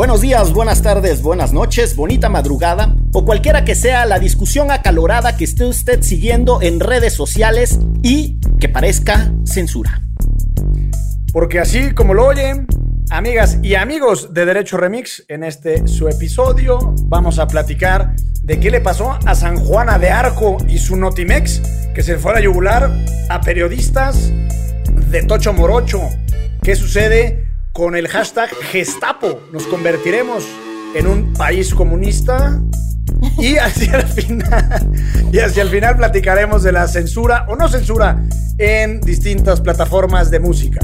[0.00, 5.36] Buenos días, buenas tardes, buenas noches, bonita madrugada o cualquiera que sea la discusión acalorada
[5.36, 10.00] que esté usted siguiendo en redes sociales y que parezca censura.
[11.34, 12.66] Porque así como lo oyen,
[13.10, 18.70] amigas y amigos de Derecho Remix, en este su episodio vamos a platicar de qué
[18.70, 21.60] le pasó a San Juana de Arco y su Notimex,
[21.94, 22.90] que se fue a yugular
[23.28, 24.32] a periodistas
[25.10, 26.00] de Tocho Morocho.
[26.62, 29.40] ¿Qué sucede con el hashtag Gestapo?
[29.52, 30.44] ¿Nos convertiremos
[30.94, 32.60] en un país comunista?
[33.38, 34.92] Y hacia el final,
[35.32, 38.22] y hacia el final platicaremos de la censura o no censura
[38.58, 40.80] en distintas plataformas de música.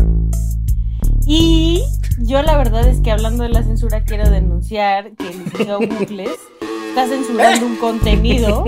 [1.27, 1.83] Y
[2.19, 6.31] yo la verdad es que hablando de la censura quiero denunciar que el licenciado Bucles
[6.97, 8.65] está censurando un contenido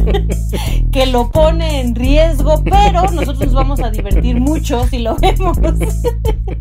[0.90, 5.58] que lo pone en riesgo, pero nosotros nos vamos a divertir mucho si lo vemos.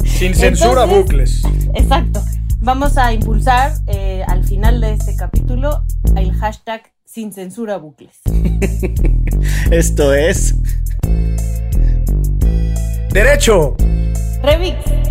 [0.04, 1.44] Sin censura, Entonces, bucles.
[1.76, 2.22] Exacto.
[2.60, 5.86] Vamos a impulsar eh, al final de este capítulo
[6.18, 8.20] el hashtag sin censura bucles.
[9.72, 10.56] Esto es
[13.14, 13.78] Derecho.
[14.44, 15.11] Remix.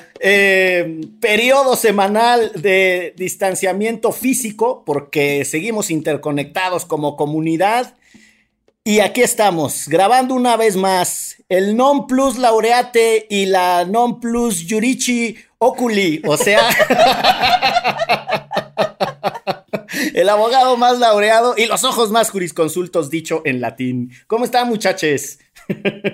[0.23, 7.95] eh, periodo semanal de distanciamiento físico, porque seguimos interconectados como comunidad.
[8.83, 14.65] Y aquí estamos, grabando una vez más el non plus laureate y la non plus
[14.67, 16.69] jurici oculi, o sea,
[20.13, 24.11] el abogado más laureado y los ojos más jurisconsultos, dicho en latín.
[24.27, 25.37] ¿Cómo están, muchachos?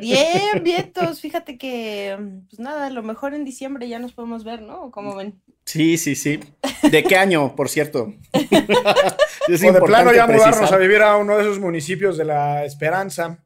[0.02, 1.22] Bien, vientos.
[1.22, 2.18] Fíjate que,
[2.50, 4.92] pues nada, a lo mejor en diciembre ya nos podemos ver, ¿no?
[4.92, 5.42] Como ven.
[5.66, 6.40] Sí, sí, sí.
[6.90, 8.14] ¿De qué año, por cierto?
[9.48, 10.74] Es o de plano ya mudarnos precisar.
[10.74, 13.44] a vivir a uno de esos municipios de la Esperanza,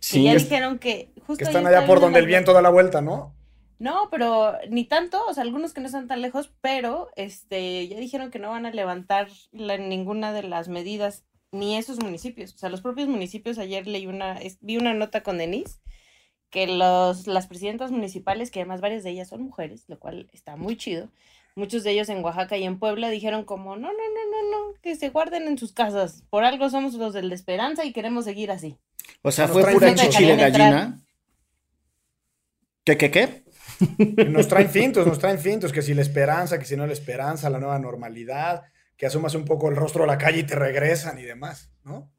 [0.00, 2.52] Sí, y ya es- dijeron que justo que están está allá por donde el viento
[2.52, 3.34] da la vuelta, ¿no?
[3.78, 7.96] No, pero ni tanto, o sea, algunos que no están tan lejos, pero este ya
[7.98, 12.54] dijeron que no van a levantar la- ninguna de las medidas ni esos municipios.
[12.54, 15.78] O sea, los propios municipios, ayer leí una, es- vi una nota con Denise
[16.50, 20.56] que los, las presidentas municipales, que además varias de ellas son mujeres, lo cual está
[20.56, 21.08] muy chido,
[21.54, 24.74] muchos de ellos en Oaxaca y en Puebla dijeron como, no, no, no, no, no,
[24.82, 26.24] que se guarden en sus casas.
[26.28, 28.76] Por algo somos los del de Esperanza y queremos seguir así.
[29.22, 31.00] O sea, Nos fue pura chichile gallina.
[32.84, 33.44] ¿Qué, qué, qué?
[34.28, 37.48] Nos traen fintos, nos traen fintos, que si la esperanza, que si no la esperanza,
[37.50, 38.62] la nueva normalidad,
[39.00, 42.12] que asumas un poco el rostro a la calle y te regresan y demás, ¿no?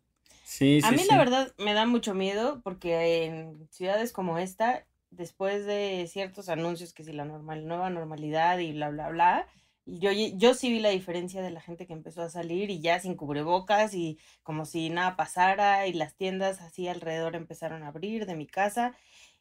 [0.44, 1.08] Sí, sí, A mí sí.
[1.08, 6.92] la verdad me da mucho miedo porque en ciudades como esta, después de ciertos anuncios
[6.92, 9.48] que si la normal, nueva normalidad y bla, bla, bla,
[9.86, 12.82] y yo, yo sí vi la diferencia de la gente que empezó a salir y
[12.82, 17.90] ya sin cubrebocas y como si nada pasara y las tiendas así alrededor empezaron a
[17.90, 18.96] abrir de mi casa.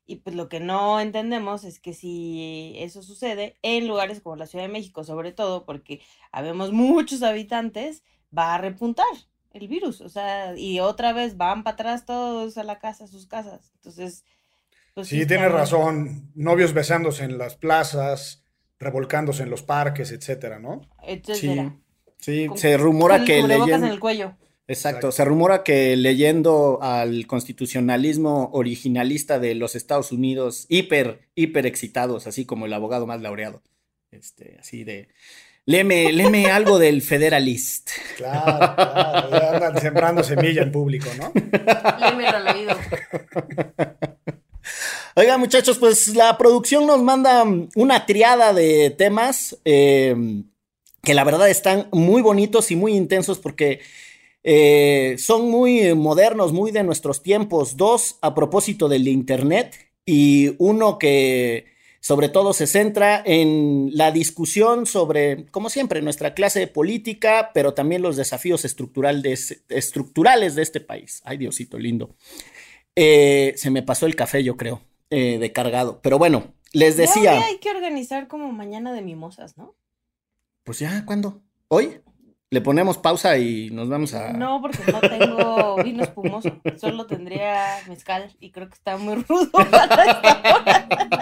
[0.06, 4.46] Y pues lo que no entendemos es que si eso sucede en lugares como la
[4.46, 6.00] Ciudad de México, sobre todo porque
[6.32, 8.02] habemos muchos habitantes,
[8.36, 9.06] va a repuntar
[9.52, 13.08] el virus, o sea, y otra vez van para atrás todos a la casa, a
[13.08, 13.72] sus casas.
[13.76, 14.24] Entonces,
[14.94, 16.30] pues Sí, está- tienes razón.
[16.34, 18.44] Novios besándose en las plazas,
[18.78, 20.80] revolcándose en los parques, etcétera, ¿no?
[21.02, 21.76] etcétera.
[22.18, 23.74] Sí, Con- se rumora con que leyendo...
[23.86, 24.36] en el cuello.
[24.70, 25.12] Exacto, Exacto.
[25.12, 32.44] se rumora que leyendo al constitucionalismo originalista de los Estados Unidos, hiper, hiper excitados, así
[32.44, 33.62] como el abogado más laureado.
[34.12, 35.08] Este, así de...
[35.66, 37.90] Léeme, léeme algo del Federalist.
[38.16, 39.30] Claro, claro.
[39.32, 41.32] ya Andan sembrando semilla en público, ¿no?
[41.34, 42.76] Léemelo al oído.
[45.16, 47.44] Oigan, muchachos, pues la producción nos manda
[47.74, 50.14] una triada de temas eh,
[51.02, 53.80] que la verdad están muy bonitos y muy intensos porque
[54.42, 57.76] eh, son muy modernos, muy de nuestros tiempos.
[57.76, 61.66] Dos a propósito del Internet y uno que
[62.00, 68.00] sobre todo se centra en la discusión sobre, como siempre, nuestra clase política, pero también
[68.00, 71.20] los desafíos estructurales, estructurales de este país.
[71.24, 72.16] Ay, Diosito lindo.
[72.96, 76.00] Eh, se me pasó el café, yo creo, eh, de cargado.
[76.02, 79.76] Pero bueno, les decía, ya hay que organizar como mañana de mimosas, ¿no?
[80.64, 81.42] pues ya, ¿cuándo?
[81.68, 82.00] ¿Hoy?
[82.52, 84.32] Le ponemos pausa y nos vamos a.
[84.32, 86.60] No, porque no tengo vino espumoso.
[86.78, 89.48] Solo tendría mezcal y creo que está muy rudo.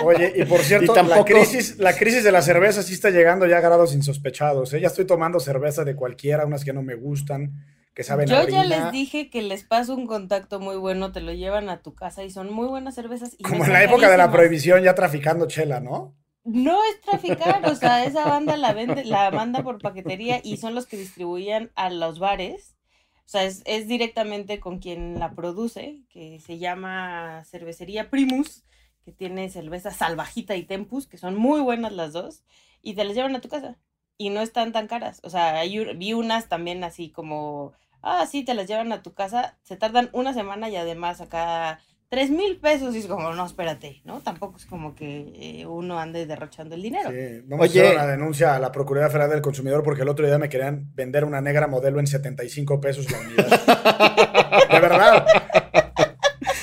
[0.04, 3.10] Oye, y por cierto, Y tampoco- la, crisis, la crisis de la cerveza sí está
[3.10, 4.72] llegando ya a grados insospechados.
[4.72, 4.80] ¿eh?
[4.80, 8.48] Ya estoy tomando cerveza de cualquiera, unas que no me gustan, que saben a Yo
[8.48, 11.94] ya les dije que les paso un contacto muy bueno, te lo llevan a tu
[11.94, 13.34] casa y son muy buenas cervezas.
[13.36, 16.14] Y Como en la época de la prohibición, ya traficando chela, ¿no?
[16.48, 20.74] No es traficar, o sea, esa banda la vende, la manda por paquetería y son
[20.74, 22.74] los que distribuían a los bares.
[23.18, 28.64] O sea, es, es directamente con quien la produce, que se llama Cervecería Primus,
[29.04, 32.44] que tiene cerveza salvajita y tempus, que son muy buenas las dos,
[32.80, 33.76] y te las llevan a tu casa.
[34.16, 35.20] Y no están tan caras.
[35.24, 39.12] O sea, hay vi unas también así como, ah, sí, te las llevan a tu
[39.12, 43.44] casa, se tardan una semana y además acá tres mil pesos y es como, no,
[43.46, 44.20] espérate, ¿no?
[44.20, 47.10] Tampoco es como que eh, uno ande derrochando el dinero.
[47.10, 47.80] Sí, vamos Oye.
[47.80, 50.48] a hacer una denuncia a la Procuraduría Federal del Consumidor porque el otro día me
[50.48, 54.66] querían vender una negra modelo en 75 pesos la unidad.
[54.72, 55.26] de verdad.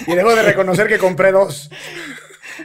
[0.08, 1.70] Y debo de reconocer que compré dos.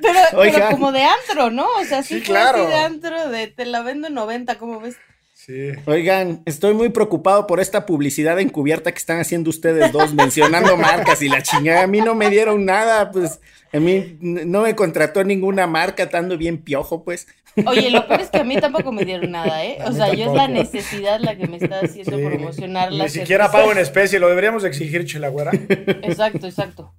[0.00, 1.66] Pero, pero como de antro, ¿no?
[1.80, 2.66] O sea, sí, Sí, claro.
[2.66, 4.96] de antro, de te la vendo en 90, ¿cómo ves?
[5.46, 5.70] Sí.
[5.86, 11.22] Oigan, estoy muy preocupado por esta publicidad encubierta que están haciendo ustedes dos, mencionando marcas
[11.22, 11.84] y la chingada.
[11.84, 13.40] A mí no me dieron nada, pues.
[13.72, 17.26] A mí no me contrató ninguna marca, estando bien piojo, pues.
[17.66, 19.78] Oye, lo peor es que a mí tampoco me dieron nada, ¿eh?
[19.84, 22.22] A O sea, yo es la necesidad la que me está haciendo Sí.
[22.24, 25.52] promocionar la Ni siquiera pago en especie, lo deberíamos exigir, Chelagüera.
[25.54, 26.92] Exacto, exacto.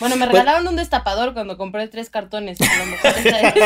[0.00, 2.58] Bueno, me Pues- regalaron un destapador cuando compré tres cartones.
[2.60, 3.58] A lo mejor esa es.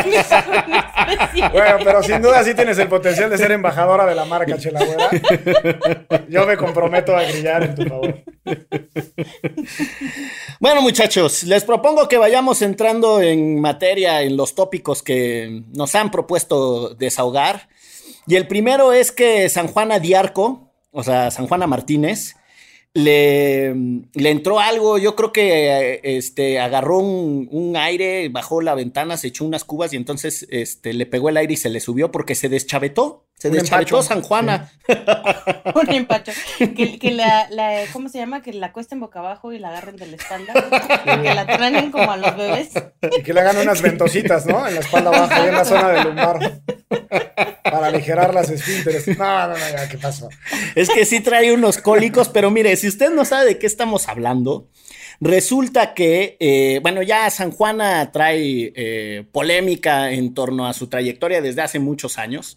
[1.53, 5.11] Bueno, pero sin duda sí tienes el potencial de ser embajadora de la marca, Chelagüera.
[6.29, 8.23] Yo me comprometo a grillar en tu favor.
[10.61, 16.11] Bueno, muchachos, les propongo que vayamos entrando en materia en los tópicos que nos han
[16.11, 17.69] propuesto desahogar.
[18.27, 22.37] Y el primero es que San Juana Diarco, o sea, San Juana Martínez,
[22.95, 23.75] le,
[24.15, 29.17] le entró algo, yo creo que eh, este, agarró un, un aire, bajó la ventana,
[29.17, 32.11] se echó unas cubas y entonces este, le pegó el aire y se le subió
[32.11, 33.25] porque se deschavetó.
[33.43, 34.71] Se Un deschavetó empacho, San Juana.
[35.75, 36.31] Un empacho.
[36.59, 38.41] Que, que la, la, ¿cómo se llama?
[38.41, 40.53] Que la acuesten boca abajo y la agarren de la espalda.
[41.21, 42.69] Que la traen como a los bebés.
[43.19, 44.65] Y que le hagan unas ventositas, ¿no?
[44.69, 46.61] En la espalda baja, ahí en la zona del lumbar.
[47.65, 49.09] Para aligerar las esfínteres.
[49.19, 50.29] No, no, no, ya, ¿qué pasó?
[50.77, 54.09] Es que sí trae unos cólicos, pero mire, si usted no sabe de qué estamos
[54.09, 54.69] hablando,
[55.21, 61.43] resulta que, eh, bueno, ya San Juana trae eh, polémica en torno a su trayectoria
[61.43, 62.57] desde hace muchos años.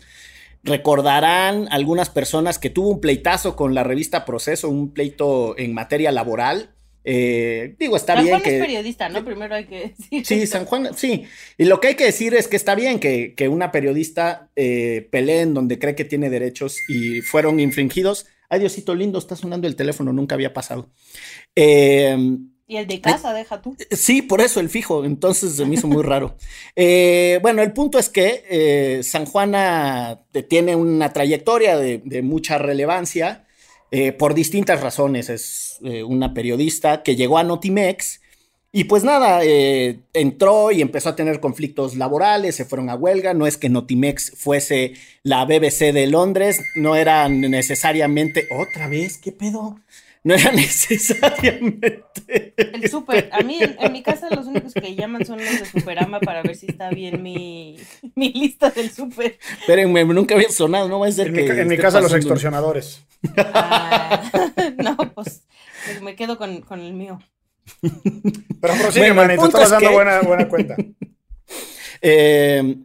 [0.66, 6.12] Recordarán algunas personas que tuvo un pleitazo con la revista Proceso, un pleito en materia
[6.12, 6.72] laboral.
[7.04, 8.56] Eh, digo, está San bien Juan que...
[8.58, 9.24] es periodista, ¿no?
[9.24, 10.26] Primero hay que decir.
[10.26, 11.26] Sí, San Juan, sí.
[11.60, 15.08] Y lo que hay que decir es que está bien que, que una periodista eh,
[15.12, 18.26] pelee en donde cree que tiene derechos y fueron infringidos.
[18.50, 20.90] Ay, Diosito lindo, está sonando el teléfono, nunca había pasado.
[21.56, 22.18] Eh,
[22.68, 23.76] Y el de casa, deja tú.
[23.92, 26.36] Sí, por eso el fijo, entonces se me hizo muy raro.
[26.78, 32.22] Eh, bueno, el punto es que eh, San Juana eh, tiene una trayectoria de, de
[32.22, 33.46] mucha relevancia
[33.92, 35.30] eh, por distintas razones.
[35.30, 38.20] Es eh, una periodista que llegó a Notimex
[38.74, 43.34] y pues nada, eh, entró y empezó a tener conflictos laborales, se fueron a huelga.
[43.34, 48.50] No es que Notimex fuese la BBC de Londres, no era necesariamente...
[48.52, 49.18] ¿Otra vez?
[49.18, 49.80] ¿Qué pedo?
[50.26, 52.04] No era necesariamente...
[52.58, 53.30] El súper.
[53.32, 56.42] A mí, en, en mi casa, los únicos que llaman son los de Superama para
[56.42, 57.78] ver si está bien mi,
[58.16, 59.38] mi lista del súper.
[59.60, 62.12] Espérenme, nunca había sonado, no va a ser En que mi, en mi casa los
[62.14, 63.06] extorsionadores.
[63.38, 64.24] Ah,
[64.78, 65.44] no, pues
[65.94, 67.20] me- me quedo con, con el mío.
[67.82, 70.76] Pero prosigue, Bueno, el manito, punto estabas es dando que- buena, buena cuenta.
[72.02, 72.76] Eh,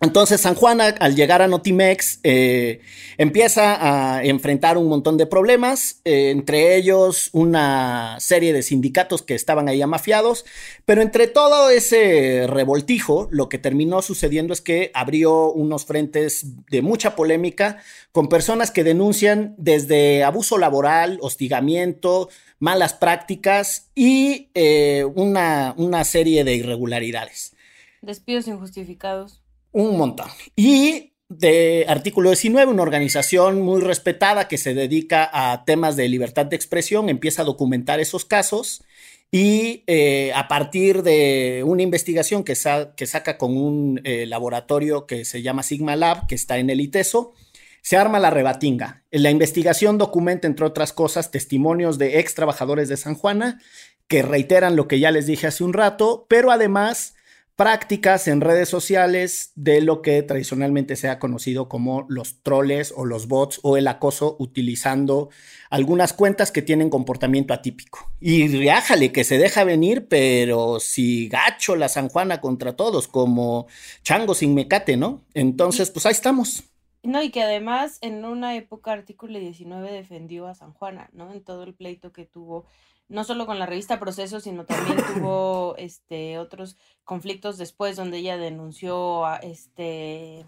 [0.00, 2.80] entonces San Juana, al llegar a Notimex, eh,
[3.18, 9.34] empieza a enfrentar un montón de problemas, eh, entre ellos una serie de sindicatos que
[9.34, 10.46] estaban ahí amafiados,
[10.86, 16.80] pero entre todo ese revoltijo, lo que terminó sucediendo es que abrió unos frentes de
[16.80, 25.74] mucha polémica con personas que denuncian desde abuso laboral, hostigamiento, malas prácticas y eh, una,
[25.76, 27.54] una serie de irregularidades.
[28.00, 29.39] Despidos injustificados.
[29.72, 30.28] Un montón.
[30.56, 36.46] Y de artículo 19, una organización muy respetada que se dedica a temas de libertad
[36.46, 38.82] de expresión, empieza a documentar esos casos
[39.30, 45.06] y eh, a partir de una investigación que, sa- que saca con un eh, laboratorio
[45.06, 47.32] que se llama Sigma Lab, que está en el ITESO,
[47.80, 49.04] se arma la rebatinga.
[49.12, 53.60] La investigación documenta, entre otras cosas, testimonios de ex trabajadores de San Juana
[54.08, 57.14] que reiteran lo que ya les dije hace un rato, pero además
[57.60, 63.04] prácticas en redes sociales de lo que tradicionalmente se ha conocido como los troles o
[63.04, 65.28] los bots o el acoso utilizando
[65.68, 68.10] algunas cuentas que tienen comportamiento atípico.
[68.18, 73.66] Y riájale que se deja venir, pero si gacho la San Juana contra todos, como
[74.02, 75.20] chango sin mecate, ¿no?
[75.34, 76.64] Entonces, pues ahí estamos.
[77.02, 81.30] No, y que además en una época artículo 19 defendió a San Juana, ¿no?
[81.30, 82.64] En todo el pleito que tuvo
[83.10, 88.38] no solo con la revista Proceso, sino también tuvo este, otros conflictos después donde ella
[88.38, 90.46] denunció este,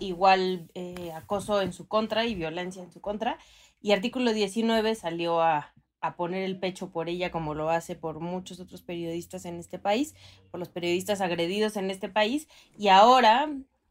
[0.00, 3.38] igual eh, acoso en su contra y violencia en su contra.
[3.82, 8.18] Y artículo 19 salió a, a poner el pecho por ella como lo hace por
[8.18, 10.14] muchos otros periodistas en este país,
[10.50, 12.48] por los periodistas agredidos en este país.
[12.78, 13.50] Y ahora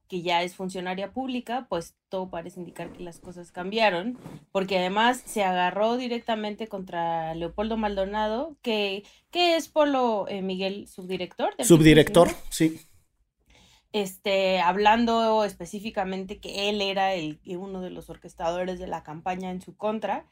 [0.10, 4.18] que ya es funcionaria pública, pues todo parece indicar que las cosas cambiaron,
[4.52, 11.54] porque además se agarró directamente contra Leopoldo Maldonado, que, que es Polo eh, Miguel, subdirector.
[11.64, 12.80] Subdirector, sí.
[13.94, 19.62] Este, hablando específicamente que él era el, uno de los orquestadores de la campaña en
[19.62, 20.26] su contra.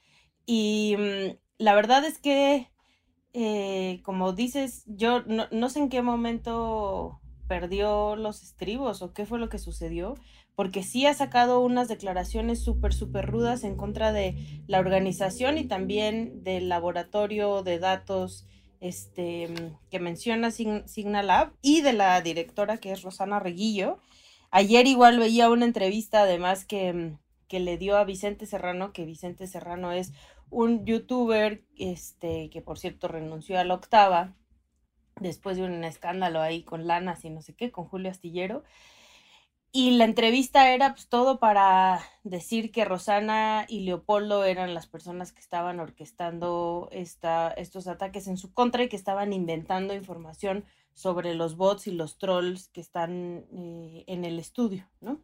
[0.48, 2.72] Y mm, la verdad es que,
[3.34, 9.25] eh, como dices, yo no, no sé en qué momento perdió los estribos o qué
[9.25, 10.16] fue lo que sucedió,
[10.56, 14.36] porque sí ha sacado unas declaraciones súper, súper rudas en contra de
[14.68, 18.46] la organización y también del laboratorio de datos
[18.80, 19.50] este,
[19.89, 24.00] que menciona Signalab y de la directora que es Rosana Reguillo.
[24.51, 27.13] Ayer igual veía una entrevista además que,
[27.48, 30.13] que le dio a Vicente Serrano, que Vicente Serrano es
[30.50, 34.34] un youtuber este, que por cierto renunció a la octava
[35.19, 38.63] después de un escándalo ahí con Lanas y no sé qué, con Julio Astillero.
[39.71, 45.33] Y la entrevista era pues todo para decir que Rosana y Leopoldo eran las personas
[45.33, 51.36] que estaban orquestando esta, estos ataques en su contra y que estaban inventando información sobre
[51.36, 55.21] los bots y los trolls que están eh, en el estudio, ¿no?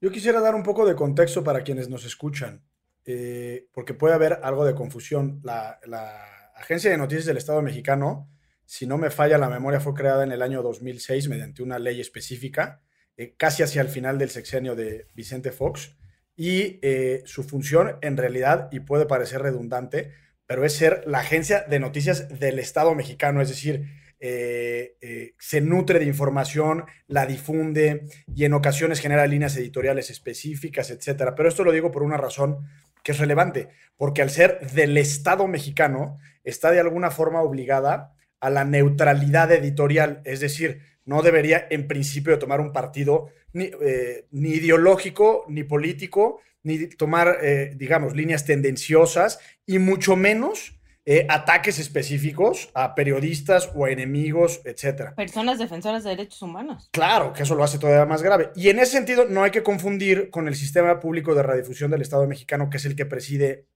[0.00, 2.62] Yo quisiera dar un poco de contexto para quienes nos escuchan,
[3.04, 5.40] eh, porque puede haber algo de confusión.
[5.44, 8.28] La, la Agencia de Noticias del Estado mexicano
[8.72, 12.00] si no me falla la memoria, fue creada en el año 2006 mediante una ley
[12.00, 12.80] específica,
[13.18, 15.94] eh, casi hacia el final del sexenio de Vicente Fox.
[16.36, 20.14] Y eh, su función, en realidad, y puede parecer redundante,
[20.46, 25.98] pero es ser la agencia de noticias del Estado mexicano, es decir, eh, se nutre
[25.98, 31.34] de información, la difunde y en ocasiones genera líneas editoriales específicas, etcétera.
[31.34, 32.66] Pero esto lo digo por una razón
[33.04, 38.50] que es relevante, porque al ser del Estado mexicano, está de alguna forma obligada a
[38.50, 45.44] la neutralidad editorial, es decir, no debería en principio tomar un partido ni, eh, ideológico,
[45.48, 52.96] ni político, ni tomar, eh, digamos, líneas tendenciosas y mucho menos eh, ataques específicos a
[52.96, 55.14] periodistas o a enemigos, etcétera.
[55.14, 56.88] Personas defensoras de derechos humanos.
[56.90, 58.50] Claro, que eso lo hace todavía más grave.
[58.56, 62.02] Y en ese sentido, no hay que confundir con el sistema público de radiodifusión del
[62.02, 63.66] Estado mexicano, que es el que preside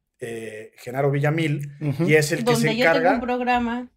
[0.79, 1.73] Genaro Villamil,
[2.07, 2.95] y es el que se encarga.
[2.95, 3.91] Yo tengo un programa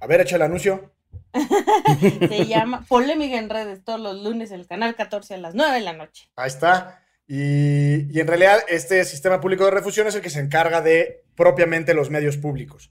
[0.00, 0.92] a ver, echa el anuncio.
[2.28, 5.74] Se llama Polémica en redes todos los lunes en el canal 14 a las 9
[5.74, 6.28] de la noche.
[6.36, 7.02] Ahí está.
[7.26, 11.94] Y, en realidad este sistema público de refusión es el que se encarga de propiamente
[11.94, 12.90] los medios públicos.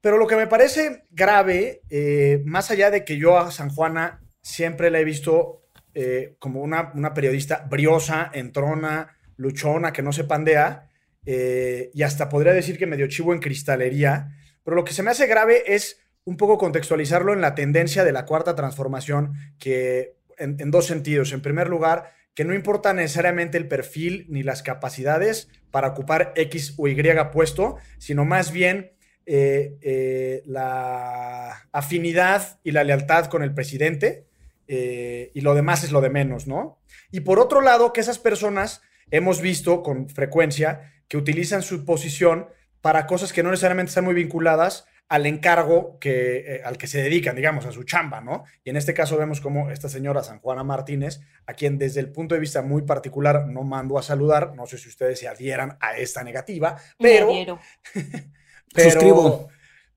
[0.00, 4.20] Pero lo que me parece grave, eh, más allá de que yo a San Juana
[4.42, 5.62] siempre la he visto
[5.94, 10.90] eh, como una, periodista briosa, entrona, luchona, que no se pandea,
[11.24, 15.10] eh, y hasta podría decir que medio chivo en cristalería, pero lo que se me
[15.10, 20.70] hace grave es un poco contextualizarlo en la tendencia de la cuarta transformación, que en,
[20.70, 21.32] dos sentidos.
[21.32, 26.74] En primer lugar, que no importa necesariamente el perfil ni las capacidades para ocupar X
[26.76, 28.92] o Y puesto, sino más bien
[29.24, 34.26] eh, eh, la afinidad y la lealtad con el presidente,
[34.66, 36.78] eh, y lo demás es lo de menos, ¿no?
[37.10, 42.48] Y por otro lado, que esas personas hemos visto con frecuencia que utilizan su posición
[42.82, 47.02] para cosas que no necesariamente están muy vinculadas al encargo que, eh, al que se
[47.02, 48.44] dedican, digamos, a su chamba, ¿no?
[48.62, 52.10] Y en este caso vemos como esta señora San Juana Martínez, a quien desde el
[52.10, 55.78] punto de vista muy particular no mando a saludar, no sé si ustedes se adhieran
[55.80, 57.30] a esta negativa, pero...
[58.74, 59.48] pero Suscribo.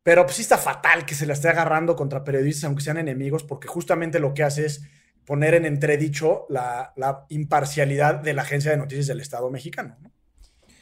[0.04, 3.44] Pero pues sí está fatal que se la esté agarrando contra periodistas, aunque sean enemigos,
[3.44, 4.82] porque justamente lo que hace es
[5.26, 10.12] poner en entredicho la, la imparcialidad de la Agencia de Noticias del Estado mexicano, ¿no?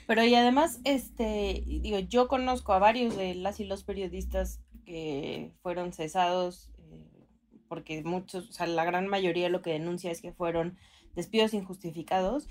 [0.09, 5.53] Pero y además, este, digo, yo conozco a varios de las y los periodistas que
[5.61, 7.27] fueron cesados eh,
[7.67, 10.79] porque muchos, o sea, la gran mayoría lo que denuncia es que fueron
[11.13, 12.47] despidos injustificados,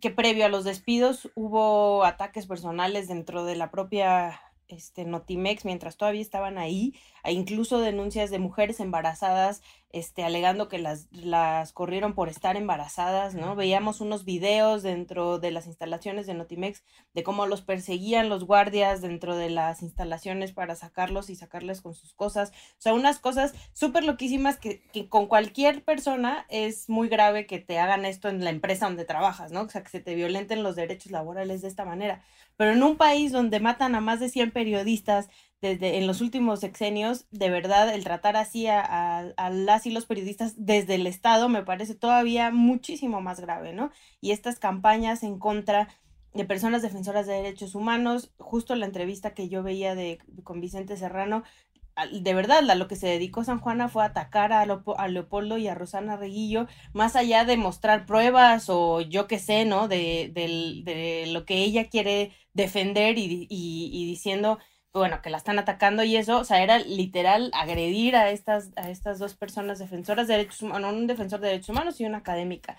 [0.00, 5.96] que previo a los despidos hubo ataques personales dentro de la propia este, Notimex mientras
[5.96, 9.62] todavía estaban ahí, e incluso denuncias de mujeres embarazadas
[9.94, 13.54] este, alegando que las, las corrieron por estar embarazadas, ¿no?
[13.54, 16.82] Veíamos unos videos dentro de las instalaciones de Notimex
[17.14, 21.94] de cómo los perseguían los guardias dentro de las instalaciones para sacarlos y sacarles con
[21.94, 22.50] sus cosas.
[22.50, 27.60] O sea, unas cosas súper loquísimas que, que, con cualquier persona es muy grave que
[27.60, 29.62] te hagan esto en la empresa donde trabajas, ¿no?
[29.62, 32.20] O sea, que se te violenten los derechos laborales de esta manera.
[32.56, 35.28] Pero en un país donde matan a más de 100 periodistas,
[35.64, 40.04] desde en los últimos sexenios, de verdad, el tratar así a, a, las y los
[40.04, 43.90] periodistas desde el Estado me parece todavía muchísimo más grave, ¿no?
[44.20, 45.88] Y estas campañas en contra
[46.34, 50.98] de personas defensoras de derechos humanos, justo la entrevista que yo veía de, con Vicente
[50.98, 51.44] Serrano,
[52.12, 55.68] de verdad, a lo que se dedicó San Juana fue atacar a, a, Leopoldo y
[55.68, 59.88] a Rosana Reguillo, más allá de mostrar pruebas o yo qué sé, ¿no?
[59.88, 64.58] De, de, de, lo que ella quiere defender y, y diciendo
[64.94, 68.90] bueno, que la están atacando y eso, o sea, era literal agredir a estas, a
[68.90, 72.76] estas dos personas defensoras de derechos humanos, un defensor de derechos humanos y una académica.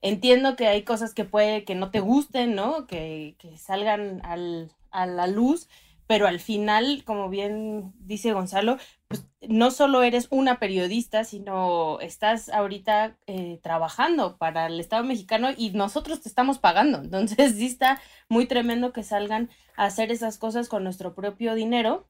[0.00, 2.86] Entiendo que hay cosas que puede que no te gusten, ¿no?
[2.86, 5.68] Que, que salgan al, a la luz,
[6.12, 8.76] pero al final, como bien dice Gonzalo,
[9.08, 15.48] pues no solo eres una periodista, sino estás ahorita eh, trabajando para el Estado mexicano
[15.56, 16.98] y nosotros te estamos pagando.
[16.98, 22.06] Entonces sí está muy tremendo que salgan a hacer esas cosas con nuestro propio dinero.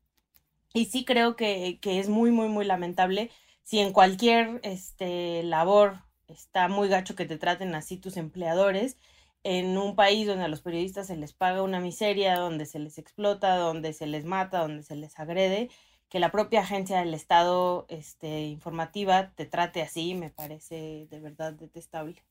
[0.74, 3.30] Y sí creo que, que es muy, muy, muy lamentable
[3.62, 8.96] si en cualquier este, labor está muy gacho que te traten así tus empleadores
[9.44, 12.98] en un país donde a los periodistas se les paga una miseria, donde se les
[12.98, 15.68] explota, donde se les mata, donde se les agrede,
[16.08, 21.54] que la propia agencia del Estado este, informativa te trate así, me parece de verdad
[21.54, 22.22] detestable.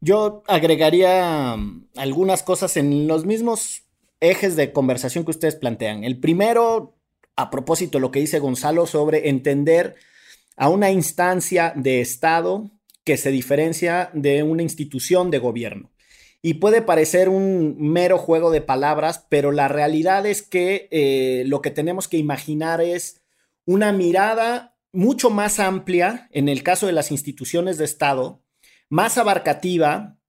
[0.00, 3.82] Yo agregaría mm, algunas cosas en los mismos
[4.20, 6.04] ejes de conversación que ustedes plantean.
[6.04, 6.94] El primero,
[7.36, 9.96] a propósito de lo que dice Gonzalo sobre entender
[10.56, 12.70] a una instancia de Estado
[13.04, 15.90] que se diferencia de una institución de gobierno.
[16.42, 21.60] Y puede parecer un mero juego de palabras, pero la realidad es que eh, lo
[21.60, 23.20] que tenemos que imaginar es
[23.66, 28.42] una mirada mucho más amplia en el caso de las instituciones de Estado,
[28.88, 30.19] más abarcativa,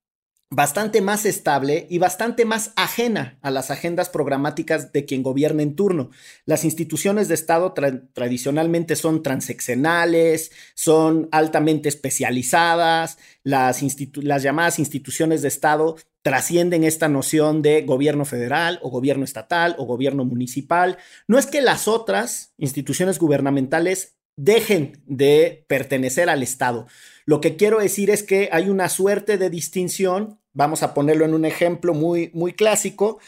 [0.53, 5.77] bastante más estable y bastante más ajena a las agendas programáticas de quien gobierna en
[5.77, 6.11] turno.
[6.45, 7.73] Las instituciones de Estado
[8.13, 13.81] tradicionalmente son transeccionales, son altamente especializadas, las,
[14.15, 19.85] las llamadas instituciones de Estado trascienden esta noción de gobierno federal o gobierno estatal o
[19.85, 20.97] gobierno municipal.
[21.27, 26.87] No es que las otras instituciones gubernamentales dejen de pertenecer al Estado.
[27.25, 31.33] Lo que quiero decir es que hay una suerte de distinción Vamos a ponerlo en
[31.33, 33.19] un ejemplo muy, muy clásico.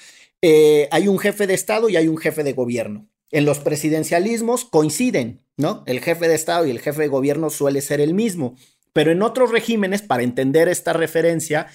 [0.41, 3.07] Eh, hay un jefe de Estado y hay un jefe de gobierno.
[3.31, 5.83] En los presidencialismos coinciden, ¿no?
[5.87, 8.55] El jefe de Estado y el jefe de gobierno suele ser el mismo.
[8.91, 11.67] Pero en otros regímenes, para entender esta referencia,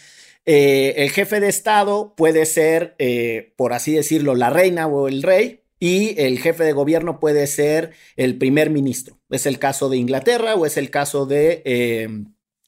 [0.44, 5.22] eh, el jefe de Estado puede ser, eh, por así decirlo, la reina o el
[5.22, 9.18] rey, y el jefe de gobierno puede ser el primer ministro.
[9.30, 11.62] Es el caso de Inglaterra o es el caso de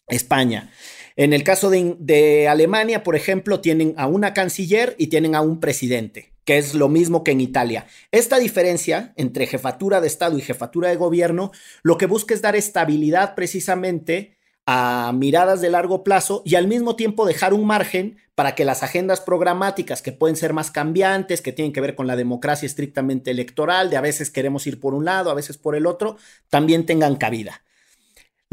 [0.09, 0.71] España.
[1.17, 5.61] En el caso de, Alemania, por ejemplo, tienen a una canciller y tienen a un
[5.61, 7.87] presidente, que es lo mismo que en Italia.
[8.13, 12.57] Esta diferencia entre jefatura de Estado y jefatura de gobierno lo que busca es dar
[12.57, 18.55] estabilidad precisamente a miradas de largo plazo y al mismo tiempo dejar un margen para
[18.55, 22.17] que las agendas programáticas que pueden ser más cambiantes, que tienen que ver con la
[22.17, 25.87] democracia estrictamente electoral, de a veces queremos ir por un lado, a veces por el
[25.87, 26.17] otro,
[26.49, 27.63] también tengan cabida.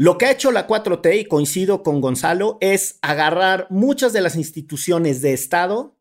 [0.00, 4.36] Lo que ha hecho la 4T, y coincido con Gonzalo, es agarrar muchas de las
[4.36, 5.96] instituciones de Estado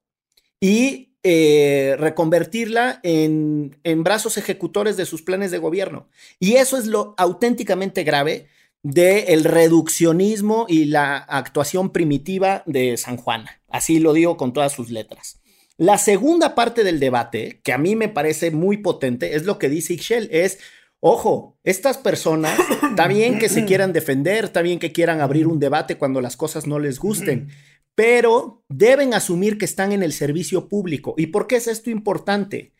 [0.60, 6.08] y eh, reconvertirla en, brazos ejecutores de sus planes de gobierno.
[6.40, 8.48] Y eso es lo auténticamente grave
[8.84, 13.62] del reduccionismo y la actuación primitiva de San Juana.
[13.68, 15.40] Así lo digo con todas sus letras.
[15.78, 19.70] La segunda parte del debate, que a mí me parece muy potente, es lo que
[19.70, 20.60] dice Ixchel, es
[21.00, 25.60] Ojo, estas personas, está bien que se quieran defender, está bien que quieran abrir un
[25.60, 27.50] debate cuando las cosas no les gusten,
[27.94, 31.14] pero deben asumir que están en el servicio público.
[31.18, 32.74] ¿Y por qué es esto importante?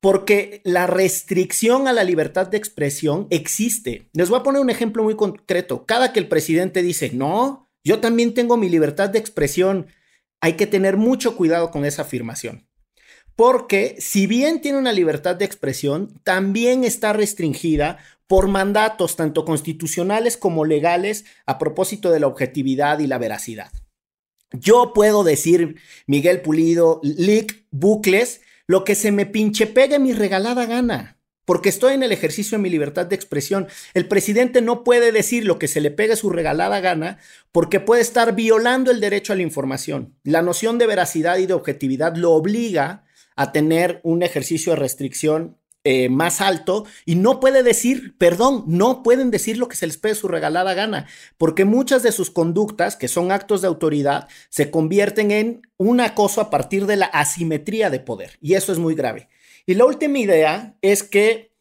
[0.00, 4.10] Porque la restricción a la libertad de expresión existe.
[4.12, 5.86] Les voy a poner un ejemplo muy concreto.
[5.86, 9.86] Cada que el presidente dice, no, yo también tengo mi libertad de expresión,
[10.40, 12.67] hay que tener mucho cuidado con esa afirmación
[13.38, 20.36] porque si bien tiene una libertad de expresión, también está restringida por mandatos tanto constitucionales
[20.36, 23.70] como legales a propósito de la objetividad y la veracidad.
[24.50, 25.76] Yo puedo decir,
[26.08, 31.14] Miguel Pulido, Lick, bucles, lo que se me pinche pegue mi regalada gana.
[31.44, 33.68] porque estoy en el ejercicio de mi libertad de expresión.
[33.94, 37.18] El presidente no puede decir lo que se le pegue su regalada gana
[37.52, 40.14] porque puede estar violando el derecho a la información.
[40.24, 43.04] La noción de veracidad y de objetividad lo obliga
[43.38, 49.04] a tener un ejercicio de restricción eh, más alto y no puede decir, perdón, no
[49.04, 51.06] pueden decir lo que se les pegue su regalada gana,
[51.38, 56.40] porque muchas de sus conductas, que son actos de autoridad, se convierten en un acoso
[56.40, 59.28] a partir de la asimetría de poder y eso es muy grave.
[59.66, 61.52] Y la última idea es que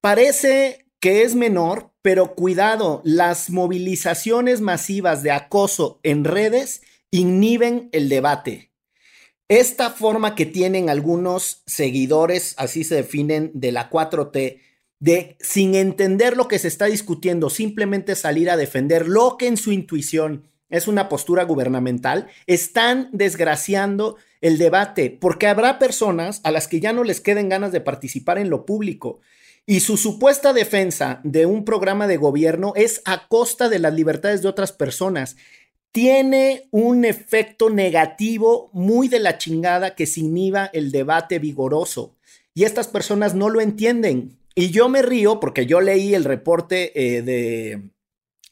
[0.00, 6.82] parece que es menor, pero cuidado, las movilizaciones masivas de acoso en redes
[7.12, 8.71] inhiben el debate.
[9.48, 14.60] Esta forma que tienen algunos seguidores, así se definen, de la 4T,
[14.98, 19.56] de sin entender lo que se está discutiendo, simplemente salir a defender lo que en
[19.56, 26.66] su intuición es una postura gubernamental, están desgraciando el debate, porque habrá personas a las
[26.66, 29.20] que ya no les queden ganas de participar en lo público.
[29.66, 34.42] Y su supuesta defensa de un programa de gobierno es a costa de las libertades
[34.42, 35.36] de otras personas.
[35.92, 42.16] Tiene un efecto negativo muy de la chingada que se inhiba el debate vigoroso.
[42.54, 44.38] Y estas personas no lo entienden.
[44.54, 47.82] Y yo me río porque yo leí el reporte eh, de,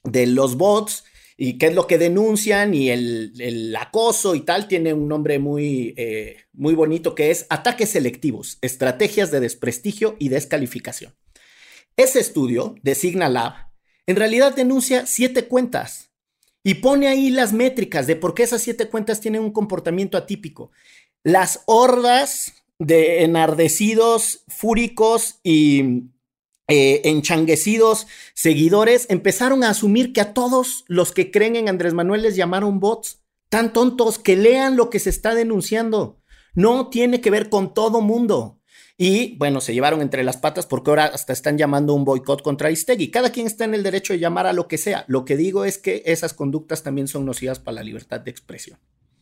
[0.04, 1.04] de los bots
[1.42, 5.94] y qué es lo que denuncian y el, acoso y tal tiene un nombre muy,
[5.96, 11.14] eh, muy bonito que es ataques selectivos, estrategias de desprestigio y descalificación.
[11.96, 13.54] Ese estudio de Signalab
[14.06, 16.09] en realidad denuncia siete cuentas
[16.62, 20.70] y pone ahí las métricas de por qué esas siete cuentas tienen un comportamiento atípico.
[21.22, 26.04] Las hordas de enardecidos, fúricos y
[26.68, 32.22] eh, enchanguecidos seguidores empezaron a asumir que a todos los que creen en Andrés Manuel
[32.22, 33.22] les llamaron bots.
[33.48, 36.20] Tan tontos que lean lo que se está denunciando.
[36.54, 38.59] No tiene que ver con todo mundo.
[39.02, 42.70] Y bueno, se llevaron entre las patas porque ahora hasta están llamando un boicot contra
[42.70, 43.10] Istegui.
[43.10, 45.06] Cada quien está en el derecho de llamar a lo que sea.
[45.08, 48.78] Lo que digo es que esas conductas también son nocivas para la libertad de expresión.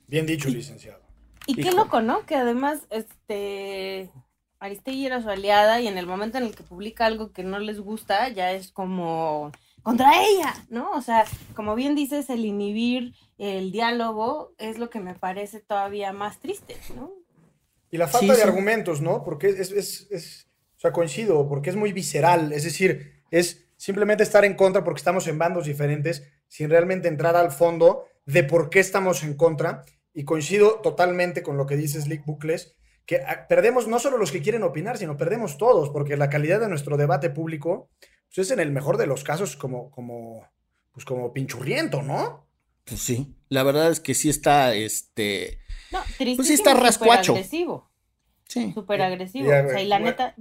[0.09, 1.01] Bien dicho, licenciado.
[1.47, 2.27] Y qué loco, ¿no?
[2.27, 4.11] Que además, este,
[4.59, 7.61] Aristegui era su aliada y en el momento en el que publica algo que no
[7.61, 9.53] les gusta, ya es como
[9.85, 10.91] contra ella, ¿no?
[10.91, 16.12] O sea, como bien dices, el inhibir el diálogo es lo que me parece todavía
[16.12, 17.12] más triste, ¿no?
[17.90, 19.24] Y la falta de argumentos, ¿no?
[19.24, 20.46] Porque es, es, es,
[20.77, 24.98] o sea, coincido, porque es muy visceral, es decir, es simplemente estar en contra porque
[24.98, 29.85] estamos en bandos diferentes, sin realmente entrar al fondo de por qué estamos en contra.
[30.12, 34.33] Y coincido totalmente con lo que dice Slick Bucles, que ah, perdemos no solo los
[34.33, 37.88] que quieren opinar, sino perdemos todos, porque la calidad de nuestro debate público
[38.35, 40.46] pues, es en el mejor de los casos como, como,
[40.92, 42.48] pues como pinchurriento, ¿no?
[42.85, 45.61] Pues sí, la verdad es que sí está, este...
[45.92, 45.97] No,
[46.37, 47.33] pues sí está rascuacho.
[47.33, 47.88] agresivo.
[48.46, 48.72] Sí.
[48.72, 49.48] Súper agresivo.
[49.48, 50.35] o sea, y la neta,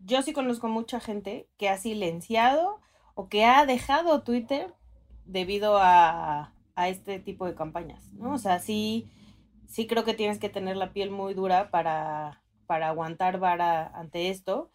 [0.00, 2.80] yo sí conozco mucha gente que ha silenciado
[3.14, 4.72] o que ha dejado Twitter
[5.24, 8.34] debido a, a este tipo de campañas, ¿no?
[8.34, 9.10] O sea, sí
[9.68, 14.30] sí creo que tienes que tener la piel muy dura para, para aguantar vara ante
[14.30, 14.72] esto.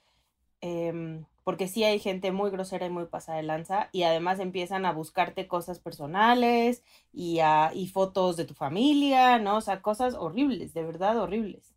[0.61, 4.85] Em, porque sí hay gente muy grosera y muy pasada de lanza y además empiezan
[4.85, 9.57] a buscarte cosas personales y, a, y fotos de tu familia, ¿no?
[9.57, 11.73] O sea, cosas horribles, de verdad horribles.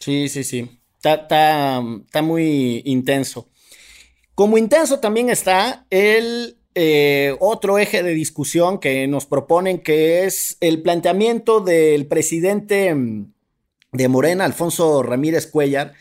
[0.00, 0.80] Sí, sí, sí.
[0.96, 3.48] Está, está muy intenso.
[4.34, 10.56] Como intenso también está el eh, otro eje de discusión que nos proponen, que es
[10.60, 13.32] el planteamiento del presidente mm,
[13.92, 15.92] de Morena, Alfonso Ramírez Cuellar,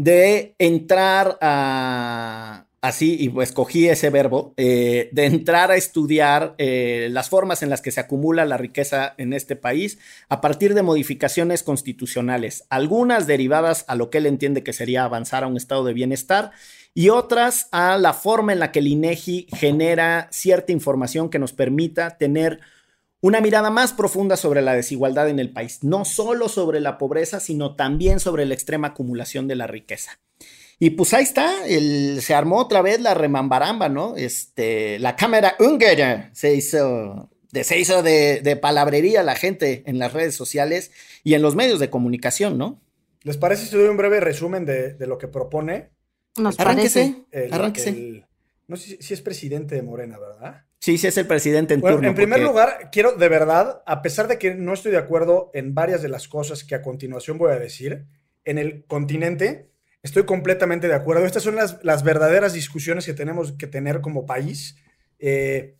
[0.00, 7.08] de entrar a, así, y pues escogí ese verbo, eh, de entrar a estudiar eh,
[7.10, 9.98] las formas en las que se acumula la riqueza en este país
[10.30, 15.44] a partir de modificaciones constitucionales, algunas derivadas a lo que él entiende que sería avanzar
[15.44, 16.52] a un estado de bienestar
[16.94, 21.52] y otras a la forma en la que el INEGI genera cierta información que nos
[21.52, 22.60] permita tener
[23.20, 27.40] una mirada más profunda sobre la desigualdad en el país, no solo sobre la pobreza,
[27.40, 30.18] sino también sobre la extrema acumulación de la riqueza.
[30.78, 34.16] Y pues ahí está, el, se armó otra vez la remambaramba, ¿no?
[34.16, 40.14] Este, la cámara húngara se hizo, de, se hizo de, palabrería la gente en las
[40.14, 40.90] redes sociales
[41.22, 42.80] y en los medios de comunicación, ¿no?
[43.22, 45.90] ¿Les parece si doy un breve resumen de, de lo que propone?
[46.38, 48.24] Nos arránquese, arránquese.
[48.70, 50.64] No sé si, es presidente de Morena, ¿verdad?
[50.78, 52.06] Sí, sí es el presidente en turno.
[52.08, 55.74] En primer lugar, quiero de verdad, a pesar de que no estoy de acuerdo en
[55.74, 58.06] varias de las cosas que a continuación voy a decir,
[58.44, 59.72] en el continente
[60.04, 61.26] estoy completamente de acuerdo.
[61.26, 64.76] Estas son las, las verdaderas discusiones que tenemos que tener como país.
[65.18, 65.74] Eh,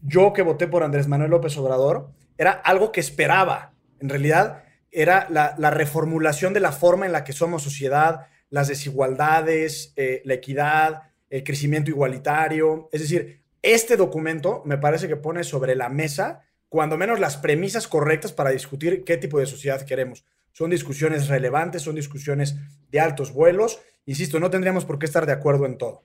[0.00, 3.74] yo que voté por Andrés Manuel López Obrador, era algo que esperaba.
[3.98, 9.92] En realidad, era la, reformulación de la forma en la que somos sociedad, las desigualdades,
[9.96, 12.88] eh, la equidad, el crecimiento igualitario.
[12.92, 17.88] Es decir, este documento me parece que pone sobre la mesa, cuando menos, las premisas
[17.88, 20.24] correctas para discutir qué tipo de sociedad queremos.
[20.52, 22.56] Son discusiones relevantes, son discusiones
[22.90, 23.80] de altos vuelos.
[24.06, 26.04] Insisto, no tendríamos por qué estar de acuerdo en todo.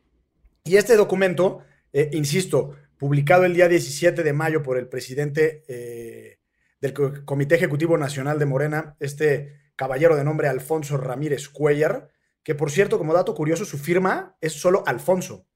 [0.63, 6.37] Y este documento, eh, insisto, publicado el día 17 de mayo por el presidente eh,
[6.79, 6.93] del
[7.25, 12.09] Comité Ejecutivo Nacional de Morena, este caballero de nombre Alfonso Ramírez Cuellar,
[12.43, 15.47] que por cierto, como dato curioso, su firma es solo Alfonso.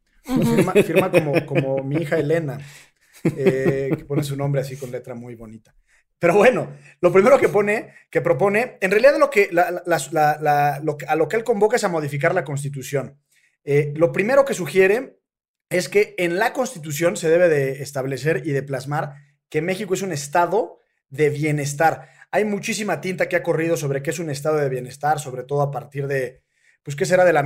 [0.86, 2.60] Firma, como, como mi hija Elena,
[3.24, 5.74] eh, que pone su nombre así con letra muy bonita.
[6.20, 11.36] Pero bueno, lo primero que pone, que propone, en realidad lo que, a lo que
[11.36, 13.22] él convoca es a modificar la constitución.
[13.64, 15.20] Eh, lo primero que sugiere
[15.70, 19.16] es que en la constitución se debe de establecer y de plasmar
[19.50, 22.10] que México es un estado de bienestar.
[22.32, 25.62] Hay muchísima tinta que ha corrido sobre qué es un estado de bienestar, sobre todo
[25.62, 26.44] a partir de,
[26.88, 27.44] pues, ¿qué será de la,